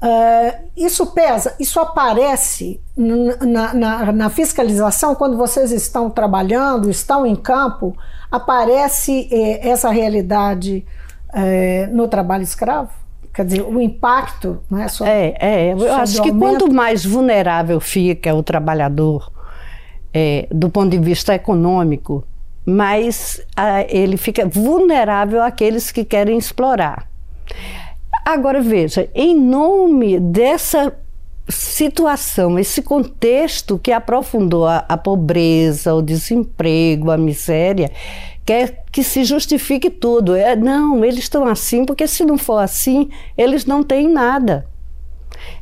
Uh, 0.00 0.68
isso 0.76 1.06
pesa, 1.06 1.56
isso 1.58 1.80
aparece 1.80 2.80
na, 2.96 3.74
na, 3.74 4.12
na, 4.12 4.30
fiscalização 4.30 5.12
quando 5.16 5.36
vocês 5.36 5.72
estão 5.72 6.08
trabalhando, 6.08 6.88
estão 6.88 7.26
em 7.26 7.34
campo, 7.34 7.96
aparece 8.30 9.28
eh, 9.32 9.68
essa 9.68 9.90
realidade 9.90 10.86
eh, 11.34 11.88
no 11.92 12.06
trabalho 12.06 12.44
escravo? 12.44 12.90
Quer 13.34 13.44
dizer, 13.44 13.62
o 13.62 13.80
impacto, 13.80 14.60
não 14.70 14.78
é 14.78 14.86
só. 14.86 15.04
É, 15.04 15.34
é. 15.38 15.72
Eu 15.72 15.92
acho 15.94 16.22
que 16.22 16.32
quanto 16.32 16.72
mais 16.72 17.04
vulnerável 17.04 17.80
fica 17.80 18.32
o 18.34 18.42
trabalhador 18.42 19.32
é, 20.12 20.48
do 20.50 20.68
ponto 20.70 20.90
de 20.90 20.98
vista 20.98 21.34
econômico, 21.34 22.24
mas 22.70 23.40
ah, 23.56 23.82
ele 23.88 24.18
fica 24.18 24.46
vulnerável 24.46 25.42
àqueles 25.42 25.90
que 25.90 26.04
querem 26.04 26.36
explorar. 26.36 27.08
Agora 28.26 28.60
veja, 28.60 29.08
em 29.14 29.34
nome 29.34 30.20
dessa 30.20 30.94
situação, 31.48 32.58
esse 32.58 32.82
contexto 32.82 33.78
que 33.78 33.90
aprofundou 33.90 34.66
a, 34.66 34.84
a, 34.86 34.98
pobreza, 34.98 35.94
o 35.94 36.02
desemprego, 36.02 37.10
a 37.10 37.16
miséria, 37.16 37.90
quer 38.44 38.84
que 38.92 39.02
se 39.02 39.24
justifique 39.24 39.88
tudo. 39.88 40.34
É, 40.34 40.54
não, 40.54 41.02
eles 41.02 41.20
estão 41.20 41.46
assim 41.46 41.86
porque 41.86 42.06
se 42.06 42.22
não 42.22 42.36
for 42.36 42.58
assim, 42.58 43.08
eles 43.34 43.64
não 43.64 43.82
têm 43.82 44.06
nada. 44.06 44.66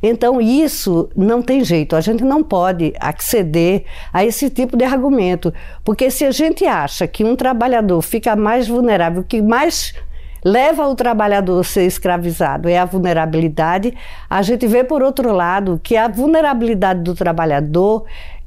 Então, 0.03 0.41
isso 0.41 1.09
não 1.17 1.43
tem 1.43 1.65
jeito, 1.65 1.97
a 1.97 2.01
gente 2.01 2.25
não 2.25 2.43
pode 2.43 2.93
acceder 3.01 3.85
a 4.13 4.25
esse 4.25 4.51
tipo 4.51 4.77
de 4.77 4.85
argumento, 4.85 5.53
porque 5.85 6.11
se 6.11 6.25
a 6.25 6.31
gente 6.31 6.65
acha 6.67 7.07
que 7.07 7.25
um 7.25 7.37
trabalhador 7.37 8.01
fica 8.03 8.35
mais 8.37 8.69
vulnerável, 8.69 9.25
que 9.25 9.43
mais 9.43 9.95
leva 10.45 10.87
o 10.87 10.95
trabalhador 10.95 11.61
a 11.61 11.65
ser 11.65 11.87
escravizado 11.87 12.69
é 12.69 12.79
a 12.79 12.85
vulnerabilidade, 12.85 13.93
a 14.31 14.43
gente 14.43 14.67
vê, 14.67 14.85
por 14.85 15.03
outro 15.03 15.33
lado, 15.33 15.81
que 15.83 15.97
a 15.97 16.07
vulnerabilidade 16.07 17.03
do 17.03 17.15
trabalhador 17.15 18.05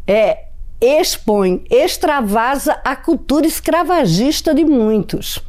é, 0.08 0.46
expõe, 0.80 1.64
extravasa 1.70 2.80
a 2.86 2.96
cultura 2.96 3.46
escravagista 3.46 4.54
de 4.54 4.64
muitos. 4.64 5.44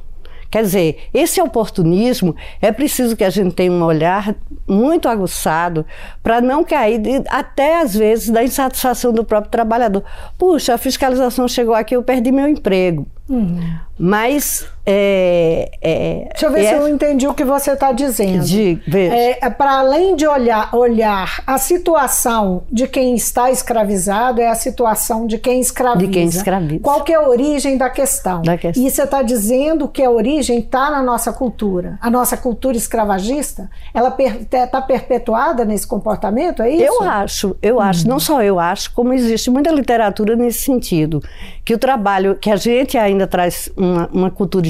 Quer 0.51 0.63
dizer, 0.63 0.99
esse 1.15 1.41
oportunismo 1.41 2.35
é 2.61 2.73
preciso 2.73 3.17
que 3.17 3.23
a 3.23 3.31
gente 3.31 3.55
tenha 3.55 3.71
um 3.71 3.83
olhar 3.83 4.35
muito 4.67 5.09
aguçado 5.09 5.87
para 6.23 6.41
não 6.41 6.65
cair 6.65 7.01
até 7.29 7.81
às 7.81 7.95
vezes 7.95 8.31
da 8.31 8.43
insatisfação 8.43 9.13
do 9.13 9.25
próprio 9.25 9.51
trabalhador. 9.51 10.03
Puxa, 10.37 10.75
a 10.75 10.79
fiscalização 10.79 11.47
chegou 11.47 11.75
aqui, 11.75 11.95
eu 11.95 12.03
perdi 12.03 12.33
meu 12.33 12.49
emprego. 12.49 13.07
Uhum. 13.29 13.61
Mas 14.03 14.67
é, 14.87 15.71
é, 15.81 16.29
Deixa 16.31 16.47
eu 16.47 16.53
ver 16.53 16.65
é, 16.65 16.69
se 16.69 16.75
eu 16.75 16.89
entendi 16.89 17.29
o 17.29 17.35
que 17.35 17.45
você 17.45 17.73
está 17.73 17.93
dizendo. 17.93 18.45
De, 18.45 18.81
é, 18.93 19.47
é 19.47 19.51
para 19.51 19.79
além 19.79 20.17
de 20.17 20.27
olhar, 20.27 20.75
olhar 20.75 21.43
a 21.47 21.59
situação 21.59 22.63
de 22.71 22.89
quem 22.89 23.15
está 23.15 23.51
escravizado, 23.51 24.41
é 24.41 24.49
a 24.49 24.55
situação 24.55 25.27
de 25.27 25.39
quem 25.39 25.61
escraviza. 25.61 26.07
De 26.07 26.13
quem 26.13 26.27
escraviza. 26.27 26.81
Qual 26.81 27.05
que 27.05 27.13
é 27.13 27.17
a 27.17 27.29
origem 27.29 27.77
da 27.77 27.91
questão? 27.91 28.43
Da 28.43 28.57
questão. 28.57 28.83
E 28.83 28.91
você 28.91 29.03
está 29.03 29.23
dizendo 29.23 29.87
que 29.87 30.03
a 30.03 30.11
origem 30.11 30.59
está 30.59 30.91
na 30.91 31.03
nossa 31.03 31.33
cultura. 31.33 31.99
A 32.01 32.11
nossa 32.11 32.37
cultura 32.37 32.77
escravagista, 32.77 33.71
ela 33.93 34.17
está 34.51 34.81
perpetuada 34.81 35.65
nesse 35.65 35.87
comportamento, 35.87 36.63
é 36.63 36.71
isso? 36.71 36.85
Eu 36.85 37.03
acho, 37.03 37.57
eu 37.63 37.77
hum. 37.77 37.81
acho. 37.81 38.09
Não 38.09 38.19
só 38.19 38.43
eu 38.43 38.59
acho, 38.59 38.93
como 38.93 39.13
existe 39.13 39.51
muita 39.51 39.71
literatura 39.71 40.35
nesse 40.35 40.61
sentido. 40.61 41.23
Que 41.65 41.75
o 41.75 41.79
trabalho, 41.79 42.35
que 42.35 42.51
a 42.51 42.57
gente 42.57 42.97
ainda 42.97 43.27
traz 43.27 43.71
uma, 43.91 44.09
uma 44.13 44.31
cultura 44.31 44.67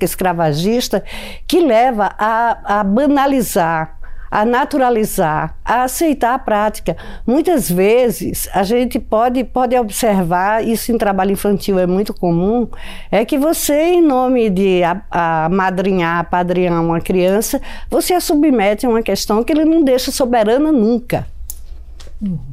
escravagista 0.00 1.02
que 1.46 1.60
leva 1.60 2.14
a, 2.18 2.80
a 2.80 2.84
banalizar 2.84 4.00
a 4.30 4.44
naturalizar, 4.44 5.56
a 5.64 5.82
aceitar 5.82 6.34
a 6.34 6.38
prática. 6.38 6.96
Muitas 7.26 7.68
vezes 7.68 8.48
a 8.54 8.62
gente 8.62 8.98
pode, 8.98 9.42
pode 9.42 9.76
observar, 9.76 10.64
isso 10.64 10.92
em 10.92 10.98
trabalho 10.98 11.32
infantil 11.32 11.78
é 11.78 11.86
muito 11.86 12.14
comum, 12.14 12.68
é 13.10 13.24
que 13.24 13.36
você, 13.36 13.94
em 13.94 14.00
nome 14.00 14.48
de 14.48 14.82
amadrinhar, 15.10 16.20
apadrinhar 16.20 16.80
uma 16.80 17.00
criança, 17.00 17.60
você 17.90 18.14
a 18.14 18.20
submete 18.20 18.86
a 18.86 18.88
uma 18.88 19.02
questão 19.02 19.42
que 19.42 19.52
ele 19.52 19.64
não 19.64 19.82
deixa 19.82 20.12
soberana 20.12 20.70
nunca. 20.70 21.26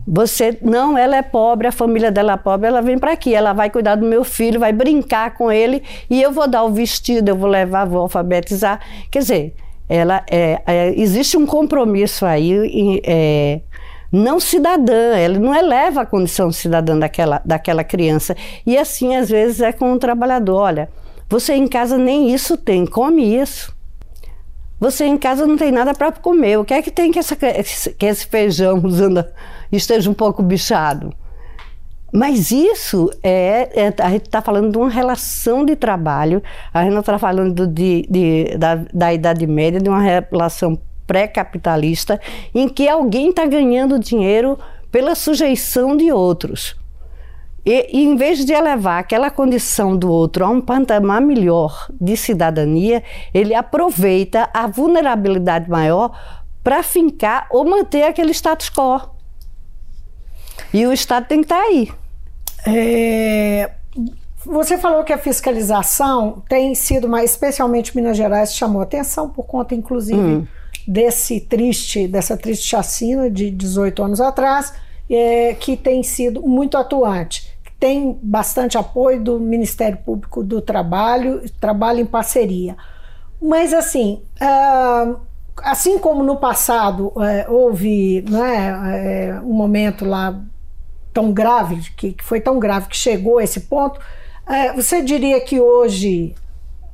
Você, 0.07 0.57
não, 0.61 0.97
ela 0.97 1.17
é 1.17 1.21
pobre, 1.21 1.67
a 1.67 1.71
família 1.71 2.09
dela 2.09 2.33
é 2.33 2.37
pobre, 2.37 2.67
ela 2.67 2.81
vem 2.81 2.97
para 2.97 3.11
aqui, 3.11 3.35
ela 3.35 3.51
vai 3.51 3.69
cuidar 3.69 3.95
do 3.95 4.05
meu 4.05 4.23
filho, 4.23 4.61
vai 4.61 4.71
brincar 4.71 5.33
com 5.33 5.51
ele 5.51 5.83
e 6.09 6.21
eu 6.21 6.31
vou 6.31 6.47
dar 6.47 6.63
o 6.63 6.71
vestido, 6.71 7.29
eu 7.29 7.35
vou 7.35 7.49
levar, 7.49 7.85
vou 7.85 8.01
alfabetizar. 8.01 8.79
Quer 9.11 9.19
dizer, 9.19 9.55
ela 9.89 10.23
é, 10.29 10.61
é, 10.65 10.93
existe 10.99 11.35
um 11.37 11.45
compromisso 11.45 12.25
aí 12.25 13.01
é, 13.05 13.61
não 14.11 14.39
cidadã, 14.39 15.17
ela 15.17 15.37
não 15.37 15.53
eleva 15.53 16.01
a 16.01 16.05
condição 16.05 16.51
cidadã 16.51 16.97
daquela, 16.97 17.41
daquela 17.43 17.83
criança. 17.83 18.35
E 18.65 18.77
assim, 18.77 19.15
às 19.15 19.29
vezes, 19.29 19.59
é 19.61 19.71
com 19.71 19.91
o 19.91 19.99
trabalhador: 19.99 20.55
olha, 20.55 20.89
você 21.29 21.53
em 21.53 21.67
casa 21.67 21.97
nem 21.97 22.33
isso 22.33 22.55
tem, 22.57 22.85
come 22.85 23.35
isso. 23.35 23.75
Você 24.79 25.05
em 25.05 25.17
casa 25.17 25.47
não 25.47 25.57
tem 25.57 25.71
nada 25.71 25.93
para 25.93 26.11
comer. 26.11 26.57
O 26.59 26.65
que 26.65 26.73
é 26.73 26.81
que 26.81 26.91
tem 26.91 27.11
que, 27.11 27.19
essa, 27.19 27.35
que 27.35 28.05
esse 28.05 28.27
feijão 28.27 28.79
usando, 28.85 29.25
esteja 29.71 30.09
um 30.09 30.13
pouco 30.13 30.43
bichado? 30.43 31.13
Mas 32.13 32.51
isso 32.51 33.09
é, 33.21 33.69
é 33.73 33.93
a 34.01 34.09
gente 34.09 34.25
está 34.25 34.41
falando 34.41 34.71
de 34.71 34.77
uma 34.77 34.89
relação 34.89 35.65
de 35.65 35.75
trabalho, 35.75 36.41
a 36.73 36.83
gente 36.83 36.93
não 36.93 37.01
está 37.01 37.19
falando 37.19 37.67
de, 37.67 38.07
de, 38.09 38.57
da, 38.57 38.75
da 38.93 39.13
Idade 39.13 39.45
Média, 39.45 39.79
de 39.79 39.89
uma 39.89 40.01
relação 40.01 40.79
pré-capitalista, 41.05 42.19
em 42.55 42.67
que 42.69 42.87
alguém 42.87 43.29
está 43.29 43.45
ganhando 43.45 43.99
dinheiro 43.99 44.57
pela 44.91 45.15
sujeição 45.15 45.97
de 45.97 46.11
outros. 46.11 46.75
E, 47.69 47.89
e, 47.91 48.05
em 48.05 48.15
vez 48.15 48.45
de 48.45 48.53
elevar 48.53 48.97
aquela 48.97 49.29
condição 49.29 49.97
do 49.97 50.09
outro 50.09 50.45
a 50.45 50.49
um 50.49 50.61
patamar 50.61 51.19
melhor 51.19 51.91
de 51.99 52.15
cidadania, 52.15 53.03
ele 53.33 53.53
aproveita 53.53 54.49
a 54.53 54.67
vulnerabilidade 54.67 55.69
maior 55.69 56.17
para 56.63 56.81
fincar 56.81 57.45
ou 57.51 57.65
manter 57.65 58.03
aquele 58.03 58.31
status 58.31 58.69
quo. 58.69 59.09
E 60.73 60.87
o 60.87 60.93
Estado 60.93 61.27
tem 61.27 61.39
que 61.39 61.43
estar 61.43 61.57
tá 61.57 61.63
aí. 61.63 61.91
É, 62.65 63.69
você 64.45 64.77
falou 64.77 65.03
que 65.03 65.11
a 65.11 65.17
fiscalização 65.17 66.41
tem 66.47 66.73
sido 66.73 67.09
mais, 67.09 67.31
especialmente 67.31 67.93
Minas 67.93 68.15
Gerais, 68.15 68.55
chamou 68.55 68.81
atenção 68.81 69.27
por 69.29 69.43
conta, 69.43 69.75
inclusive, 69.75 70.17
hum. 70.17 70.47
desse 70.87 71.41
triste, 71.41 72.07
dessa 72.07 72.37
triste 72.37 72.65
chacina 72.65 73.29
de 73.29 73.51
18 73.51 74.03
anos 74.03 74.21
atrás, 74.21 74.73
é, 75.09 75.53
que 75.53 75.75
tem 75.75 76.01
sido 76.01 76.41
muito 76.43 76.77
atuante. 76.77 77.46
Tem 77.79 78.17
bastante 78.21 78.77
apoio 78.77 79.23
do 79.23 79.39
Ministério 79.39 79.97
Público 79.99 80.43
do 80.43 80.61
Trabalho, 80.61 81.41
trabalha 81.59 82.01
em 82.01 82.05
parceria. 82.05 82.75
Mas 83.41 83.73
assim, 83.73 84.23
uh, 84.41 85.19
assim 85.57 85.99
como 85.99 86.23
no 86.23 86.37
passado 86.37 87.07
uh, 87.09 87.51
houve 87.51 88.25
né, 88.27 89.39
um 89.43 89.53
momento 89.53 90.05
lá 90.05 90.41
tão 91.13 91.31
grave, 91.31 91.81
que, 91.95 92.15
foi 92.21 92.39
tão 92.39 92.59
grave 92.59 92.87
que 92.87 92.97
chegou 92.97 93.39
a 93.39 93.43
esse 93.43 93.61
ponto, 93.61 93.99
é, 94.47 94.71
você 94.73 95.01
diria 95.01 95.41
que 95.41 95.59
hoje 95.59 96.35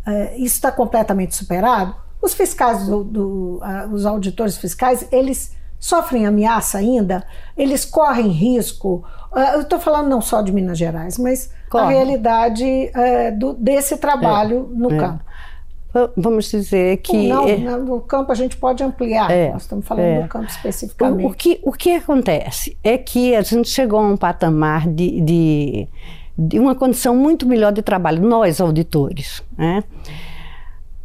é, 0.05 0.35
isso 0.37 0.55
está 0.55 0.71
completamente 0.71 1.35
superado? 1.35 1.95
Os 2.21 2.33
fiscais, 2.33 2.87
do, 2.87 3.03
do 3.03 3.61
os 3.91 4.05
auditores 4.05 4.57
fiscais, 4.57 5.05
eles 5.11 5.53
sofrem 5.77 6.25
ameaça 6.25 6.77
ainda? 6.77 7.25
Eles 7.57 7.83
correm 7.83 8.29
risco? 8.29 9.03
É, 9.35 9.55
eu 9.55 9.61
estou 9.61 9.79
falando 9.79 10.09
não 10.09 10.21
só 10.21 10.41
de 10.41 10.51
Minas 10.51 10.77
Gerais, 10.77 11.17
mas 11.17 11.51
Corre. 11.69 11.83
a 11.83 11.87
realidade 11.87 12.63
é, 12.65 13.31
do, 13.31 13.53
desse 13.53 13.97
trabalho 13.97 14.69
é, 14.71 14.77
no 14.77 14.91
é. 14.91 14.97
campo 14.97 15.23
vamos 16.17 16.49
dizer 16.49 16.97
que. 16.97 17.27
Não, 17.27 17.47
é, 17.47 17.57
no 17.57 18.01
campo 18.01 18.31
a 18.31 18.35
gente 18.35 18.57
pode 18.57 18.83
ampliar, 18.83 19.29
é, 19.29 19.51
nós 19.51 19.63
estamos 19.63 19.85
falando 19.85 20.05
é, 20.05 20.21
do 20.23 20.27
campo 20.27 20.47
especificamente. 20.47 21.25
O, 21.25 21.29
o, 21.29 21.33
que, 21.33 21.59
o 21.63 21.71
que 21.71 21.91
acontece 21.91 22.77
é 22.83 22.97
que 22.97 23.35
a 23.35 23.41
gente 23.41 23.69
chegou 23.69 23.99
a 23.99 24.03
um 24.03 24.17
patamar 24.17 24.87
de, 24.87 25.21
de, 25.21 25.87
de 26.37 26.59
uma 26.59 26.73
condição 26.73 27.15
muito 27.15 27.47
melhor 27.47 27.71
de 27.71 27.81
trabalho, 27.81 28.21
nós 28.21 28.59
auditores. 28.59 29.43
Né? 29.57 29.83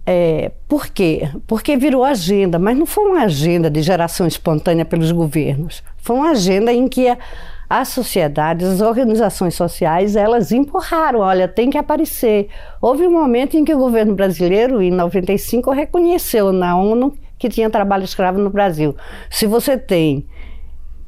É, 0.07 0.53
por 0.67 0.89
quê? 0.89 1.29
Porque 1.47 1.77
virou 1.77 2.03
agenda, 2.03 2.59
mas 2.59 2.79
não 2.79 2.87
foi 2.87 3.05
uma 3.05 3.25
agenda 3.25 3.71
de 3.71 3.83
geração 3.83 4.27
espontânea 4.27 4.87
pelos 4.87 5.13
governos. 5.13 5.83
Foi 5.99 6.17
uma 6.17 6.31
agenda 6.31 6.73
em 6.73 6.89
que 6.89 7.09
a, 7.09 7.19
as 7.69 7.89
sociedades, 7.89 8.67
as 8.67 8.81
organizações 8.81 9.55
sociais, 9.55 10.17
elas 10.17 10.53
empurraram, 10.53 11.21
olha, 11.21 11.47
tem 11.47 11.69
que 11.69 11.77
aparecer. 11.77 12.49
Houve 12.81 13.07
um 13.07 13.13
momento 13.13 13.57
em 13.57 13.65
que 13.65 13.75
o 13.75 13.79
governo 13.79 14.15
brasileiro, 14.15 14.81
em 14.81 14.91
95, 14.91 15.71
reconheceu 15.71 16.53
na 16.53 16.77
ONU 16.77 17.15
que 17.39 17.49
tinha 17.49 17.69
trabalho 17.69 18.05
escravo 18.05 18.39
no 18.39 18.51
Brasil. 18.51 18.97
Se 19.31 19.47
você 19.47 19.77
tem 19.77 20.27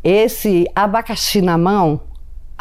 esse 0.04 0.66
abacaxi 0.74 1.40
na 1.40 1.56
mão, 1.56 2.00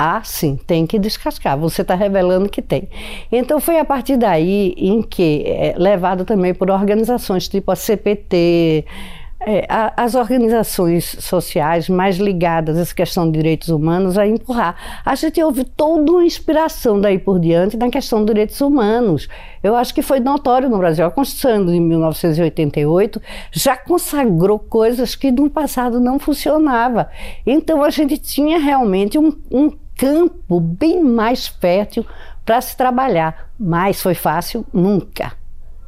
ah, 0.01 0.21
sim, 0.23 0.57
tem 0.65 0.87
que 0.87 0.97
descascar. 0.97 1.57
Você 1.57 1.81
está 1.81 1.93
revelando 1.93 2.47
que 2.47 2.61
tem. 2.61 2.87
Então 3.29 3.59
foi 3.59 3.79
a 3.79 3.83
partir 3.83 4.15
daí 4.15 4.73
em 4.77 5.01
que, 5.01 5.43
é, 5.45 5.75
levado 5.77 6.23
também 6.23 6.53
por 6.53 6.71
organizações 6.71 7.49
tipo 7.49 7.69
a 7.69 7.75
CPT, 7.75 8.85
é, 9.41 9.65
as 9.95 10.15
organizações 10.15 11.15
sociais 11.19 11.87
mais 11.87 12.17
ligadas 12.17 12.77
a 12.77 12.81
essa 12.81 12.93
questão 12.93 13.25
de 13.25 13.37
direitos 13.37 13.69
humanos 13.69 14.17
a 14.17 14.27
empurrar. 14.27 14.75
A 15.05 15.15
gente 15.15 15.41
houve 15.41 15.63
toda 15.63 16.11
uma 16.11 16.25
inspiração 16.25 16.99
daí 16.99 17.17
por 17.17 17.39
diante 17.39 17.77
na 17.77 17.89
questão 17.89 18.19
dos 18.19 18.27
direitos 18.27 18.59
humanos. 18.59 19.29
Eu 19.63 19.75
acho 19.75 19.93
que 19.93 20.01
foi 20.01 20.19
notório 20.19 20.69
no 20.69 20.77
Brasil. 20.77 21.05
A 21.05 21.11
Constituição 21.11 21.65
de 21.65 21.79
1988 21.79 23.21
já 23.51 23.77
consagrou 23.77 24.59
coisas 24.59 25.15
que 25.15 25.31
no 25.31 25.49
passado 25.49 26.01
não 26.01 26.19
funcionava. 26.19 27.09
Então 27.45 27.81
a 27.81 27.89
gente 27.89 28.17
tinha 28.17 28.59
realmente 28.59 29.17
um, 29.17 29.33
um 29.49 29.71
campo 29.95 30.59
bem 30.59 31.01
mais 31.01 31.47
fértil 31.47 32.05
para 32.45 32.59
se 32.59 32.75
trabalhar. 32.75 33.49
Mas 33.57 34.01
foi 34.01 34.15
fácil? 34.15 34.65
Nunca 34.73 35.38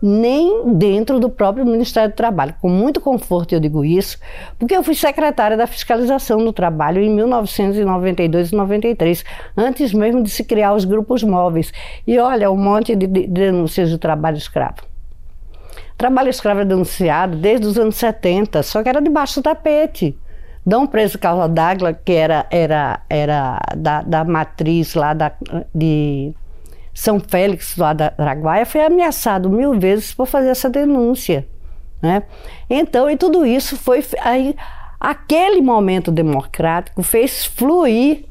nem 0.02 0.74
dentro 0.74 1.20
do 1.20 1.30
próprio 1.30 1.66
Ministério 1.66 2.10
do 2.10 2.16
Trabalho. 2.16 2.56
Com 2.60 2.70
muito 2.70 3.00
conforto 3.00 3.54
eu 3.54 3.60
digo 3.60 3.86
isso, 3.86 4.18
porque 4.58 4.76
eu 4.76 4.84
fui 4.84 4.96
secretária 4.96 5.56
da 5.56 5.68
fiscalização 5.68 6.44
do 6.44 6.52
trabalho 6.52 7.02
em 7.02 7.10
1992 7.10 8.52
e 8.52 8.56
93, 8.56 9.26
antes 9.56 9.94
mesmo 9.94 10.24
de 10.24 10.30
se 10.30 10.44
criar 10.44 10.74
os 10.74 10.86
grupos 10.86 11.24
móveis. 11.24 11.72
E 12.08 12.18
olha, 12.18 12.50
um 12.50 12.58
monte 12.58 12.96
de 12.96 13.06
denúncias 13.08 13.90
de 13.90 13.98
trabalho 13.98 14.38
escravo. 14.38 14.92
Trabalho 15.98 16.30
escravo 16.30 16.62
é 16.62 16.66
denunciado 16.66 17.38
desde 17.38 17.68
os 17.68 17.78
anos 17.78 17.96
70, 17.96 18.64
só 18.64 18.82
que 18.82 18.90
era 18.90 19.00
debaixo 19.00 19.40
do 19.40 19.44
tapete. 19.44 20.18
Dom 20.66 20.86
Preso 20.86 21.18
Carlos 21.18 21.50
D'Agla, 21.50 21.94
que 21.94 22.12
era, 22.12 22.46
era, 22.50 23.02
era 23.10 23.60
da, 23.76 24.02
da 24.02 24.24
matriz 24.24 24.94
lá 24.94 25.14
da, 25.14 25.32
de 25.74 26.34
são 27.02 27.20
Félix, 27.20 27.76
da 27.76 28.14
Araguaia, 28.16 28.64
foi 28.64 28.86
ameaçado 28.86 29.50
mil 29.50 29.80
vezes 29.80 30.14
por 30.14 30.28
fazer 30.28 30.50
essa 30.50 30.70
denúncia. 30.70 31.48
Né? 32.00 32.22
Então, 32.70 33.10
e 33.10 33.18
tudo 33.18 33.44
isso 33.44 33.76
foi. 33.76 34.06
Aí, 34.22 34.56
aquele 35.00 35.62
momento 35.62 36.12
democrático 36.12 37.02
fez 37.02 37.44
fluir, 37.44 38.26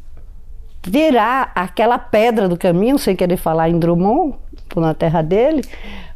tirar 0.83 1.51
aquela 1.53 1.99
pedra 1.99 2.49
do 2.49 2.57
caminho, 2.57 2.97
sem 2.97 3.17
querer 3.17 3.37
falar 3.37 3.69
em 3.69 3.77
Drummond, 3.77 4.37
na 4.77 4.95
terra 4.95 5.21
dele, 5.21 5.63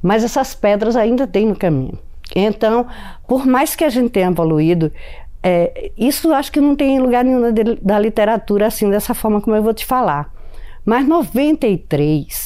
mas 0.01 0.23
essas 0.23 0.55
pedras 0.55 0.95
ainda 0.95 1.27
tem 1.27 1.47
no 1.47 1.57
caminho. 1.57 1.99
Então, 2.37 2.87
por 3.27 3.45
mais 3.45 3.75
que 3.75 3.83
a 3.83 3.89
gente 3.89 4.11
tenha 4.11 4.29
evoluído, 4.29 4.93
é, 5.43 5.91
isso 5.99 6.33
acho 6.33 6.53
que 6.53 6.61
não 6.61 6.77
tem 6.77 7.01
lugar 7.01 7.25
nenhum 7.25 7.53
da, 7.53 7.63
da 7.83 7.99
literatura 7.99 8.69
assim, 8.69 8.89
dessa 8.89 9.13
forma 9.13 9.41
como 9.41 9.57
eu 9.57 9.63
vou 9.63 9.75
te 9.75 9.85
falar. 9.85 10.33
Mas 10.85 11.09
93 11.09 12.44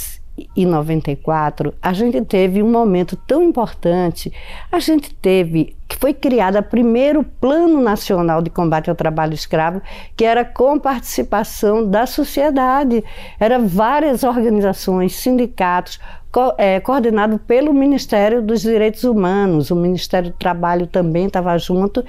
e 0.55 0.67
94, 0.67 1.75
a 1.83 1.93
gente 1.93 2.21
teve 2.23 2.63
um 2.63 2.71
momento 2.71 3.17
tão 3.17 3.43
importante. 3.43 4.33
A 4.71 4.79
gente 4.79 5.15
teve 5.15 5.77
que 5.89 5.97
foi 5.97 6.13
criado 6.13 6.59
o 6.59 6.63
primeiro 6.63 7.25
Plano 7.25 7.81
Nacional 7.81 8.43
de 8.43 8.51
Combate 8.51 8.91
ao 8.91 8.97
Trabalho 8.97 9.33
Escravo, 9.33 9.81
que 10.15 10.23
era 10.23 10.45
com 10.45 10.79
participação 10.79 11.89
da 11.89 12.05
sociedade. 12.05 13.03
Era 13.41 13.59
várias 13.59 14.23
organizações, 14.23 15.15
sindicatos, 15.15 15.99
co 16.31 16.55
é, 16.59 16.79
coordenado 16.79 17.39
pelo 17.39 17.73
Ministério 17.73 18.43
dos 18.43 18.61
Direitos 18.61 19.05
Humanos, 19.05 19.71
o 19.71 19.77
Ministério 19.77 20.31
do 20.31 20.37
Trabalho 20.37 20.87
também 20.87 21.27
estava 21.27 21.57
junto. 21.57 22.05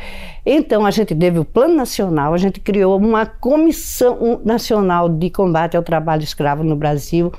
Então, 0.45 0.85
a 0.85 0.91
gente 0.91 1.15
teve 1.15 1.39
o 1.39 1.45
Plano 1.45 1.75
Nacional, 1.75 2.33
a 2.33 2.37
gente 2.37 2.59
criou 2.59 2.97
uma 2.97 3.25
Comissão 3.25 4.41
Nacional 4.43 5.07
de 5.07 5.29
Combate 5.29 5.77
ao 5.77 5.83
Trabalho 5.83 6.23
Escravo 6.23 6.63
no 6.65 6.75
Brasil. 6.75 7.31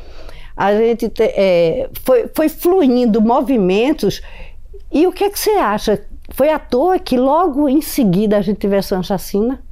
A 0.60 0.76
gente 0.76 1.08
te, 1.08 1.22
é, 1.22 1.88
foi, 2.04 2.28
foi 2.34 2.50
fluindo 2.50 3.18
movimentos 3.18 4.20
E 4.92 5.06
o 5.06 5.12
que, 5.12 5.24
é 5.24 5.30
que 5.30 5.38
você 5.38 5.52
acha? 5.52 6.06
Foi 6.34 6.50
à 6.50 6.58
toa 6.58 6.98
que 6.98 7.16
logo 7.16 7.66
em 7.66 7.80
seguida 7.80 8.36
a 8.36 8.42
gente 8.42 8.58
tivesse 8.58 8.92
uma 8.92 9.02
chacina? 9.02 9.62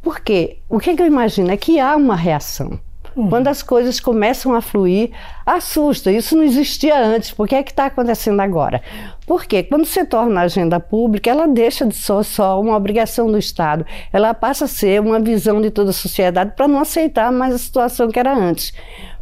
Porque 0.00 0.58
o 0.68 0.78
que, 0.78 0.90
é 0.90 0.94
que 0.96 1.02
eu 1.02 1.08
imagino 1.08 1.50
é 1.50 1.56
que 1.56 1.80
há 1.80 1.96
uma 1.96 2.14
reação. 2.14 2.78
Uhum. 3.16 3.28
Quando 3.28 3.48
as 3.48 3.62
coisas 3.62 3.98
começam 3.98 4.54
a 4.54 4.60
fluir, 4.60 5.10
assusta. 5.44 6.10
Isso 6.12 6.36
não 6.36 6.42
existia 6.42 6.98
antes. 6.98 7.30
Por 7.32 7.48
que 7.48 7.54
é 7.54 7.62
que 7.62 7.70
está 7.70 7.86
acontecendo 7.86 8.40
agora? 8.40 8.82
Porque 9.26 9.62
quando 9.62 9.84
se 9.84 10.04
torna 10.04 10.42
agenda 10.42 10.78
pública, 10.78 11.30
ela 11.30 11.46
deixa 11.46 11.86
de 11.86 11.94
ser 11.94 12.24
só 12.24 12.60
uma 12.60 12.76
obrigação 12.76 13.30
do 13.30 13.38
Estado. 13.38 13.84
Ela 14.12 14.34
passa 14.34 14.64
a 14.64 14.68
ser 14.68 15.00
uma 15.00 15.20
visão 15.20 15.60
de 15.60 15.70
toda 15.70 15.90
a 15.90 15.94
sociedade 15.94 16.52
para 16.56 16.68
não 16.68 16.80
aceitar 16.80 17.30
mais 17.32 17.54
a 17.54 17.58
situação 17.58 18.08
que 18.08 18.18
era 18.18 18.34
antes. 18.34 18.72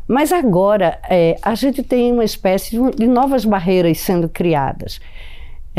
Mas 0.07 0.33
agora 0.33 0.99
é, 1.09 1.37
a 1.43 1.55
gente 1.55 1.83
tem 1.83 2.11
uma 2.13 2.25
espécie 2.25 2.79
de 2.97 3.07
novas 3.07 3.45
barreiras 3.45 3.99
sendo 3.99 4.29
criadas. 4.29 5.01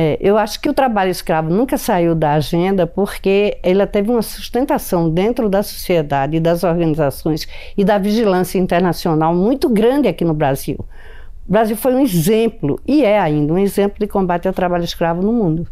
É, 0.01 0.17
eu 0.21 0.37
acho 0.37 0.61
que 0.61 0.69
o 0.69 0.73
trabalho 0.73 1.11
escravo 1.11 1.49
nunca 1.49 1.77
saiu 1.77 2.15
da 2.15 2.35
agenda 2.35 2.87
porque 2.87 3.57
ele 3.61 3.85
teve 3.85 4.09
uma 4.09 4.21
sustentação 4.21 5.09
dentro 5.09 5.49
da 5.49 5.61
sociedade 5.61 6.39
das 6.39 6.63
organizações 6.63 7.45
e 7.77 7.83
da 7.83 7.97
vigilância 7.97 8.57
internacional 8.57 9.35
muito 9.35 9.67
grande 9.67 10.07
aqui 10.07 10.23
no 10.23 10.33
Brasil. 10.33 10.77
O 11.45 11.51
Brasil 11.51 11.75
foi 11.75 11.93
um 11.93 11.99
exemplo, 11.99 12.79
e 12.87 13.03
é 13.03 13.19
ainda 13.19 13.51
um 13.51 13.57
exemplo 13.57 13.99
de 13.99 14.07
combate 14.07 14.47
ao 14.47 14.53
trabalho 14.53 14.85
escravo 14.85 15.21
no 15.21 15.33
mundo. 15.33 15.67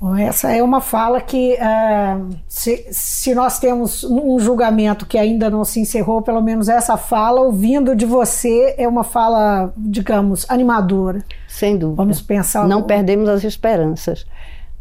Bom, 0.00 0.16
essa 0.16 0.52
é 0.52 0.62
uma 0.62 0.80
fala 0.80 1.20
que, 1.20 1.54
uh, 1.54 2.28
se, 2.46 2.86
se, 2.90 3.34
nós 3.34 3.58
temos 3.58 4.04
um 4.04 4.38
julgamento 4.38 5.06
que 5.06 5.16
ainda 5.16 5.48
não 5.48 5.64
se 5.64 5.80
encerrou, 5.80 6.20
pelo 6.20 6.42
menos 6.42 6.68
essa 6.68 6.96
fala, 6.96 7.40
ouvindo 7.40 7.96
de 7.96 8.04
você, 8.04 8.74
é 8.76 8.86
uma 8.86 9.04
fala, 9.04 9.72
digamos, 9.76 10.44
animadora. 10.48 11.24
Sem 11.48 11.78
dúvida. 11.78 11.96
Vamos 11.96 12.20
pensar. 12.20 12.66
Não 12.68 12.82
perdemos 12.82 13.28
as 13.28 13.44
esperanças, 13.44 14.26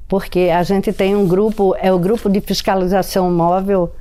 porque 0.07 0.51
a 0.53 0.63
gente 0.63 0.91
tem 0.91 1.15
um 1.15 1.27
grupo, 1.27 1.75
é 1.79 1.93
o 1.93 1.99
grupo 1.99 2.29
de 2.29 2.41
fiscalização 2.41 3.31
móvel. 3.31 3.91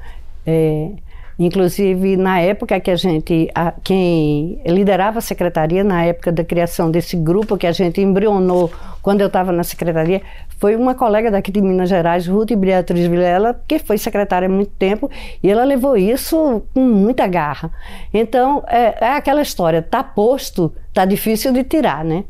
É, 0.45 0.91
Inclusive, 1.39 2.17
na 2.17 2.41
época 2.41 2.79
que 2.79 2.91
a 2.91 2.97
gente, 2.97 3.51
a, 3.55 3.73
quem 3.83 4.61
liderava 4.67 5.19
a 5.19 5.23
secretaria, 5.23 5.83
na 5.83 6.05
época 6.05 6.31
da 6.31 6.45
criação 6.45 6.91
desse 6.91 7.17
grupo 7.17 7.57
que 7.57 7.67
a 7.67 7.73
gente 7.73 8.01
embrionou 8.01 8.71
quando 9.03 9.21
eu 9.21 9.27
estava 9.27 9.51
na 9.51 9.65
secretaria, 9.65 10.23
foi 10.59 10.77
uma 10.77 10.95
colega 10.95 11.31
daqui 11.31 11.51
de 11.51 11.61
Minas 11.61 11.89
Gerais, 11.89 12.27
Ruth 12.27 12.53
Beatriz 12.55 13.07
Vilela, 13.07 13.61
que 13.67 13.81
foi 13.81 13.99
secretária 13.99 14.47
há 14.47 14.51
muito 14.51 14.71
tempo, 14.73 15.11
e 15.43 15.51
ela 15.51 15.65
levou 15.65 15.97
isso 15.97 16.63
com 16.73 16.81
muita 16.81 17.27
garra. 17.27 17.71
Então, 18.15 18.63
é, 18.69 19.05
é 19.05 19.17
aquela 19.17 19.43
história, 19.43 19.83
tá 19.83 20.05
posto, 20.05 20.73
tá 20.95 21.05
difícil 21.05 21.53
de 21.53 21.65
tirar, 21.65 22.05
né? 22.05 22.25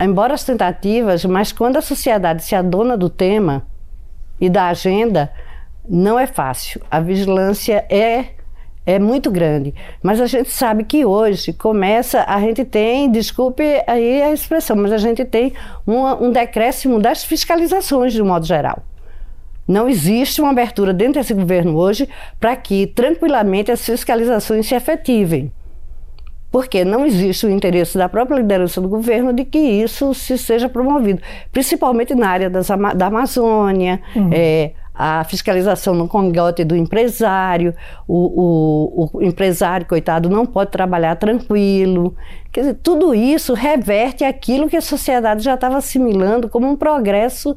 Embora 0.00 0.34
as 0.34 0.42
tentativas, 0.42 1.24
mas 1.24 1.52
quando 1.52 1.76
a 1.76 1.82
sociedade 1.82 2.42
se 2.42 2.56
adona 2.56 2.96
do 2.96 3.08
tema 3.08 3.64
e 4.40 4.50
da 4.50 4.66
agenda, 4.66 5.32
não 5.88 6.18
é 6.18 6.26
fácil. 6.26 6.80
A 6.90 6.98
vigilância 6.98 7.86
é 7.88 8.41
é 8.84 8.98
muito 8.98 9.30
grande. 9.30 9.74
Mas 10.02 10.20
a 10.20 10.26
gente 10.26 10.50
sabe 10.50 10.84
que 10.84 11.04
hoje 11.04 11.52
começa, 11.52 12.24
a 12.26 12.40
gente 12.40 12.64
tem, 12.64 13.10
desculpe 13.10 13.62
aí 13.86 14.22
a 14.22 14.32
expressão, 14.32 14.76
mas 14.76 14.92
a 14.92 14.98
gente 14.98 15.24
tem 15.24 15.52
uma, 15.86 16.20
um 16.20 16.30
decréscimo 16.30 16.98
das 16.98 17.24
fiscalizações 17.24 18.12
de 18.12 18.20
um 18.20 18.26
modo 18.26 18.44
geral. 18.44 18.82
Não 19.66 19.88
existe 19.88 20.40
uma 20.40 20.50
abertura 20.50 20.92
dentro 20.92 21.14
desse 21.14 21.32
governo 21.32 21.76
hoje 21.76 22.08
para 22.40 22.54
que 22.56 22.86
tranquilamente 22.86 23.70
as 23.70 23.84
fiscalizações 23.84 24.66
se 24.66 24.74
efetivem. 24.74 25.52
Porque 26.50 26.84
não 26.84 27.06
existe 27.06 27.46
o 27.46 27.50
interesse 27.50 27.96
da 27.96 28.08
própria 28.08 28.36
liderança 28.36 28.80
do 28.80 28.88
governo 28.88 29.32
de 29.32 29.44
que 29.44 29.58
isso 29.58 30.12
se 30.12 30.36
seja 30.36 30.68
promovido, 30.68 31.22
principalmente 31.50 32.14
na 32.14 32.28
área 32.28 32.50
das, 32.50 32.68
da 32.94 33.06
Amazônia, 33.06 34.02
uhum. 34.14 34.28
é, 34.30 34.72
a 34.94 35.24
fiscalização 35.24 35.94
no 35.94 36.06
congote 36.06 36.64
do 36.64 36.76
empresário, 36.76 37.74
o, 38.06 39.06
o, 39.06 39.10
o, 39.14 39.22
empresário, 39.22 39.86
coitado, 39.86 40.28
não 40.28 40.44
pode 40.44 40.70
trabalhar 40.70 41.16
tranquilo. 41.16 42.14
Quer 42.52 42.60
dizer, 42.60 42.74
tudo 42.82 43.14
isso 43.14 43.54
reverte 43.54 44.22
aquilo 44.22 44.68
que 44.68 44.76
a 44.76 44.82
sociedade 44.82 45.42
já 45.42 45.54
estava 45.54 45.78
assimilando 45.78 46.48
como 46.48 46.68
um 46.68 46.76
progresso, 46.76 47.56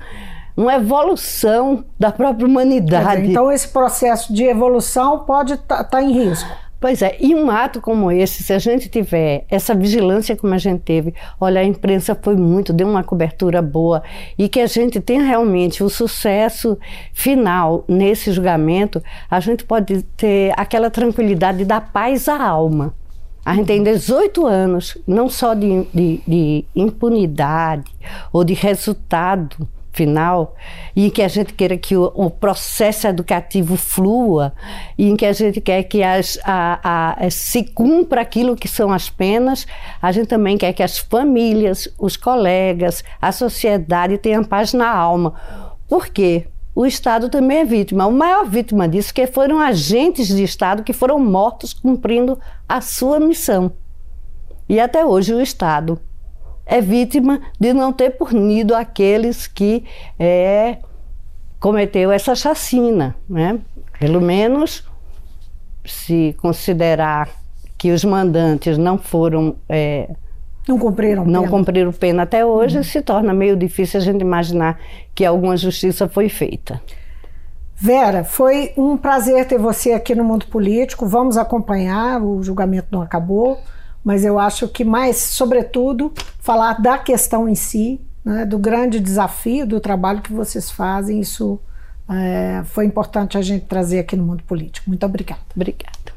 uma 0.55 0.75
evolução 0.75 1.83
da 1.99 2.11
própria 2.11 2.47
humanidade. 2.47 3.21
Dizer, 3.21 3.31
então, 3.31 3.51
esse 3.51 3.67
processo 3.67 4.33
de 4.33 4.45
evolução 4.45 5.19
pode 5.19 5.53
estar 5.53 5.77
tá, 5.77 5.83
tá 5.83 6.01
em 6.01 6.13
risco. 6.13 6.49
Pois 6.79 7.01
é, 7.01 7.17
e 7.19 7.33
um 7.33 7.49
ato 7.49 7.79
como 7.79 8.11
esse, 8.11 8.43
se 8.43 8.53
a 8.53 8.59
gente 8.59 8.89
tiver 8.89 9.45
essa 9.49 9.73
vigilância 9.73 10.35
como 10.35 10.53
a 10.53 10.57
gente 10.57 10.81
teve, 10.81 11.13
olha, 11.39 11.61
a 11.61 11.63
imprensa 11.63 12.17
foi 12.21 12.35
muito, 12.35 12.73
deu 12.73 12.87
uma 12.87 13.03
cobertura 13.03 13.61
boa, 13.61 14.03
e 14.37 14.49
que 14.49 14.59
a 14.59 14.67
gente 14.67 14.99
tenha 14.99 15.23
realmente 15.23 15.83
o 15.83 15.89
sucesso 15.89 16.77
final 17.13 17.85
nesse 17.87 18.31
julgamento, 18.31 19.01
a 19.31 19.39
gente 19.39 19.63
pode 19.63 20.03
ter 20.17 20.53
aquela 20.57 20.89
tranquilidade 20.89 21.63
da 21.63 21.79
paz 21.79 22.27
à 22.27 22.43
alma. 22.43 22.93
A 23.45 23.53
gente 23.53 23.67
tem 23.67 23.83
18 23.83 24.45
anos, 24.45 24.97
não 25.07 25.29
só 25.29 25.53
de, 25.53 25.83
de, 25.93 26.21
de 26.27 26.65
impunidade 26.75 27.91
ou 28.33 28.43
de 28.43 28.55
resultado 28.55 29.67
final, 29.95 30.55
e 30.95 31.07
em 31.07 31.09
que 31.09 31.21
a 31.21 31.27
gente 31.27 31.53
queira 31.53 31.77
que 31.77 31.95
o, 31.95 32.11
o, 32.13 32.29
processo 32.29 33.07
educativo 33.07 33.77
flua, 33.77 34.53
e 34.97 35.09
em 35.09 35.15
que 35.15 35.25
a 35.25 35.31
gente 35.31 35.61
quer 35.61 35.83
que 35.83 36.03
as, 36.03 36.37
a, 36.43 37.23
a, 37.23 37.29
se 37.29 37.63
cumpra 37.63 38.21
aquilo 38.21 38.55
que 38.55 38.67
são 38.67 38.91
as 38.91 39.09
penas, 39.09 39.65
a 40.01 40.11
gente 40.11 40.27
também 40.27 40.57
quer 40.57 40.73
que 40.73 40.83
as 40.83 40.97
famílias, 40.97 41.87
os 41.97 42.17
colegas, 42.17 43.03
a 43.21 43.31
sociedade 43.31 44.17
tenham 44.17 44.43
paz 44.43 44.73
na 44.73 44.89
alma. 44.89 45.33
Por 45.87 46.09
quê? 46.09 46.47
O 46.75 46.85
Estado 46.85 47.29
também 47.29 47.59
é 47.59 47.65
vítima. 47.65 48.05
O 48.05 48.11
maior 48.11 48.45
vítima 48.45 48.85
disso 48.85 49.13
que 49.13 49.25
foram 49.27 49.59
agentes 49.59 50.27
de 50.27 50.43
Estado 50.43 50.83
que 50.83 50.91
foram 50.91 51.17
mortos 51.17 51.73
cumprindo 51.73 52.37
a 52.67 52.81
sua 52.81 53.17
missão. 53.17 53.71
E 54.67 54.79
até 54.79 55.05
hoje 55.05 55.33
o 55.33 55.41
Estado 55.41 55.99
é 56.65 56.81
vítima 56.81 57.41
de 57.59 57.73
não 57.73 57.93
ter 57.93 58.11
punido 58.11 58.75
aqueles 58.75 59.45
que 59.47 59.83
é, 60.17 60.77
cometeu 61.59 62.11
essa 62.11 62.33
chacina, 62.33 63.15
né? 63.29 63.59
Pelo 63.99 64.19
menos 64.19 64.83
se 65.85 66.35
considerar 66.41 67.29
que 67.77 67.91
os 67.91 68.03
mandantes 68.03 68.77
não 68.77 68.97
foram 68.97 69.55
é, 69.69 70.09
não 70.67 70.79
cumpriram 70.79 71.25
não 71.25 71.41
pena. 71.41 71.51
cumpriram 71.51 71.91
pena 71.91 72.23
até 72.23 72.43
hoje, 72.43 72.77
uhum. 72.77 72.83
se 72.83 73.01
torna 73.01 73.33
meio 73.33 73.55
difícil 73.55 73.99
a 73.99 74.03
gente 74.03 74.21
imaginar 74.21 74.79
que 75.13 75.23
alguma 75.23 75.55
justiça 75.55 76.09
foi 76.09 76.27
feita. 76.27 76.81
Vera, 77.75 78.23
foi 78.23 78.71
um 78.75 78.97
prazer 78.97 79.45
ter 79.45 79.59
você 79.59 79.91
aqui 79.91 80.15
no 80.15 80.23
Mundo 80.23 80.47
Político. 80.47 81.05
Vamos 81.05 81.37
acompanhar, 81.37 82.21
o 82.23 82.41
julgamento 82.41 82.87
não 82.89 83.01
acabou 83.01 83.59
mas 84.05 84.23
eu 84.23 84.37
acho 84.37 84.67
que 84.67 84.85
mais, 84.85 85.17
sobretudo, 85.17 86.13
falar 86.39 86.79
da 86.79 86.95
questão 86.95 87.49
em 87.49 87.55
si, 87.55 87.99
né, 88.23 88.45
do 88.45 88.59
grande 88.59 88.99
desafio 88.99 89.65
do 89.65 89.79
trabalho 89.79 90.21
que 90.21 90.31
vocês 90.31 90.69
fazem, 90.69 91.19
isso 91.19 91.59
é, 92.07 92.61
foi 92.65 92.85
importante 92.85 93.35
a 93.35 93.41
gente 93.41 93.65
trazer 93.65 93.97
aqui 93.97 94.15
no 94.15 94.23
mundo 94.23 94.43
político. 94.43 94.87
Muito 94.87 95.03
obrigada. 95.03 95.41
Obrigada. 95.55 96.13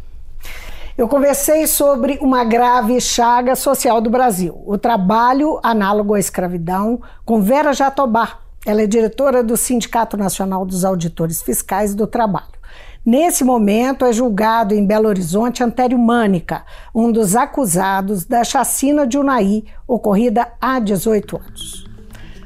Eu 0.98 1.08
conversei 1.08 1.66
sobre 1.66 2.18
uma 2.20 2.44
grave 2.44 3.00
chaga 3.00 3.56
social 3.56 4.00
do 4.00 4.10
Brasil, 4.10 4.60
o 4.66 4.76
trabalho 4.76 5.58
análogo 5.62 6.12
à 6.12 6.18
escravidão, 6.18 7.00
com 7.24 7.40
Vera 7.40 7.72
Jatobá. 7.72 8.40
Ela 8.66 8.82
é 8.82 8.86
diretora 8.86 9.42
do 9.42 9.56
Sindicato 9.56 10.16
Nacional 10.16 10.66
dos 10.66 10.84
Auditores 10.84 11.40
Fiscais 11.40 11.94
do 11.94 12.06
Trabalho. 12.06 12.57
Nesse 13.04 13.42
momento, 13.44 14.04
é 14.04 14.12
julgado 14.12 14.74
em 14.74 14.84
Belo 14.84 15.08
Horizonte 15.08 15.62
Antério 15.62 15.98
Mânica, 15.98 16.64
um 16.94 17.10
dos 17.10 17.34
acusados 17.36 18.24
da 18.24 18.44
chacina 18.44 19.06
de 19.06 19.16
Unai, 19.16 19.64
ocorrida 19.86 20.48
há 20.60 20.78
18 20.78 21.36
anos. 21.36 21.86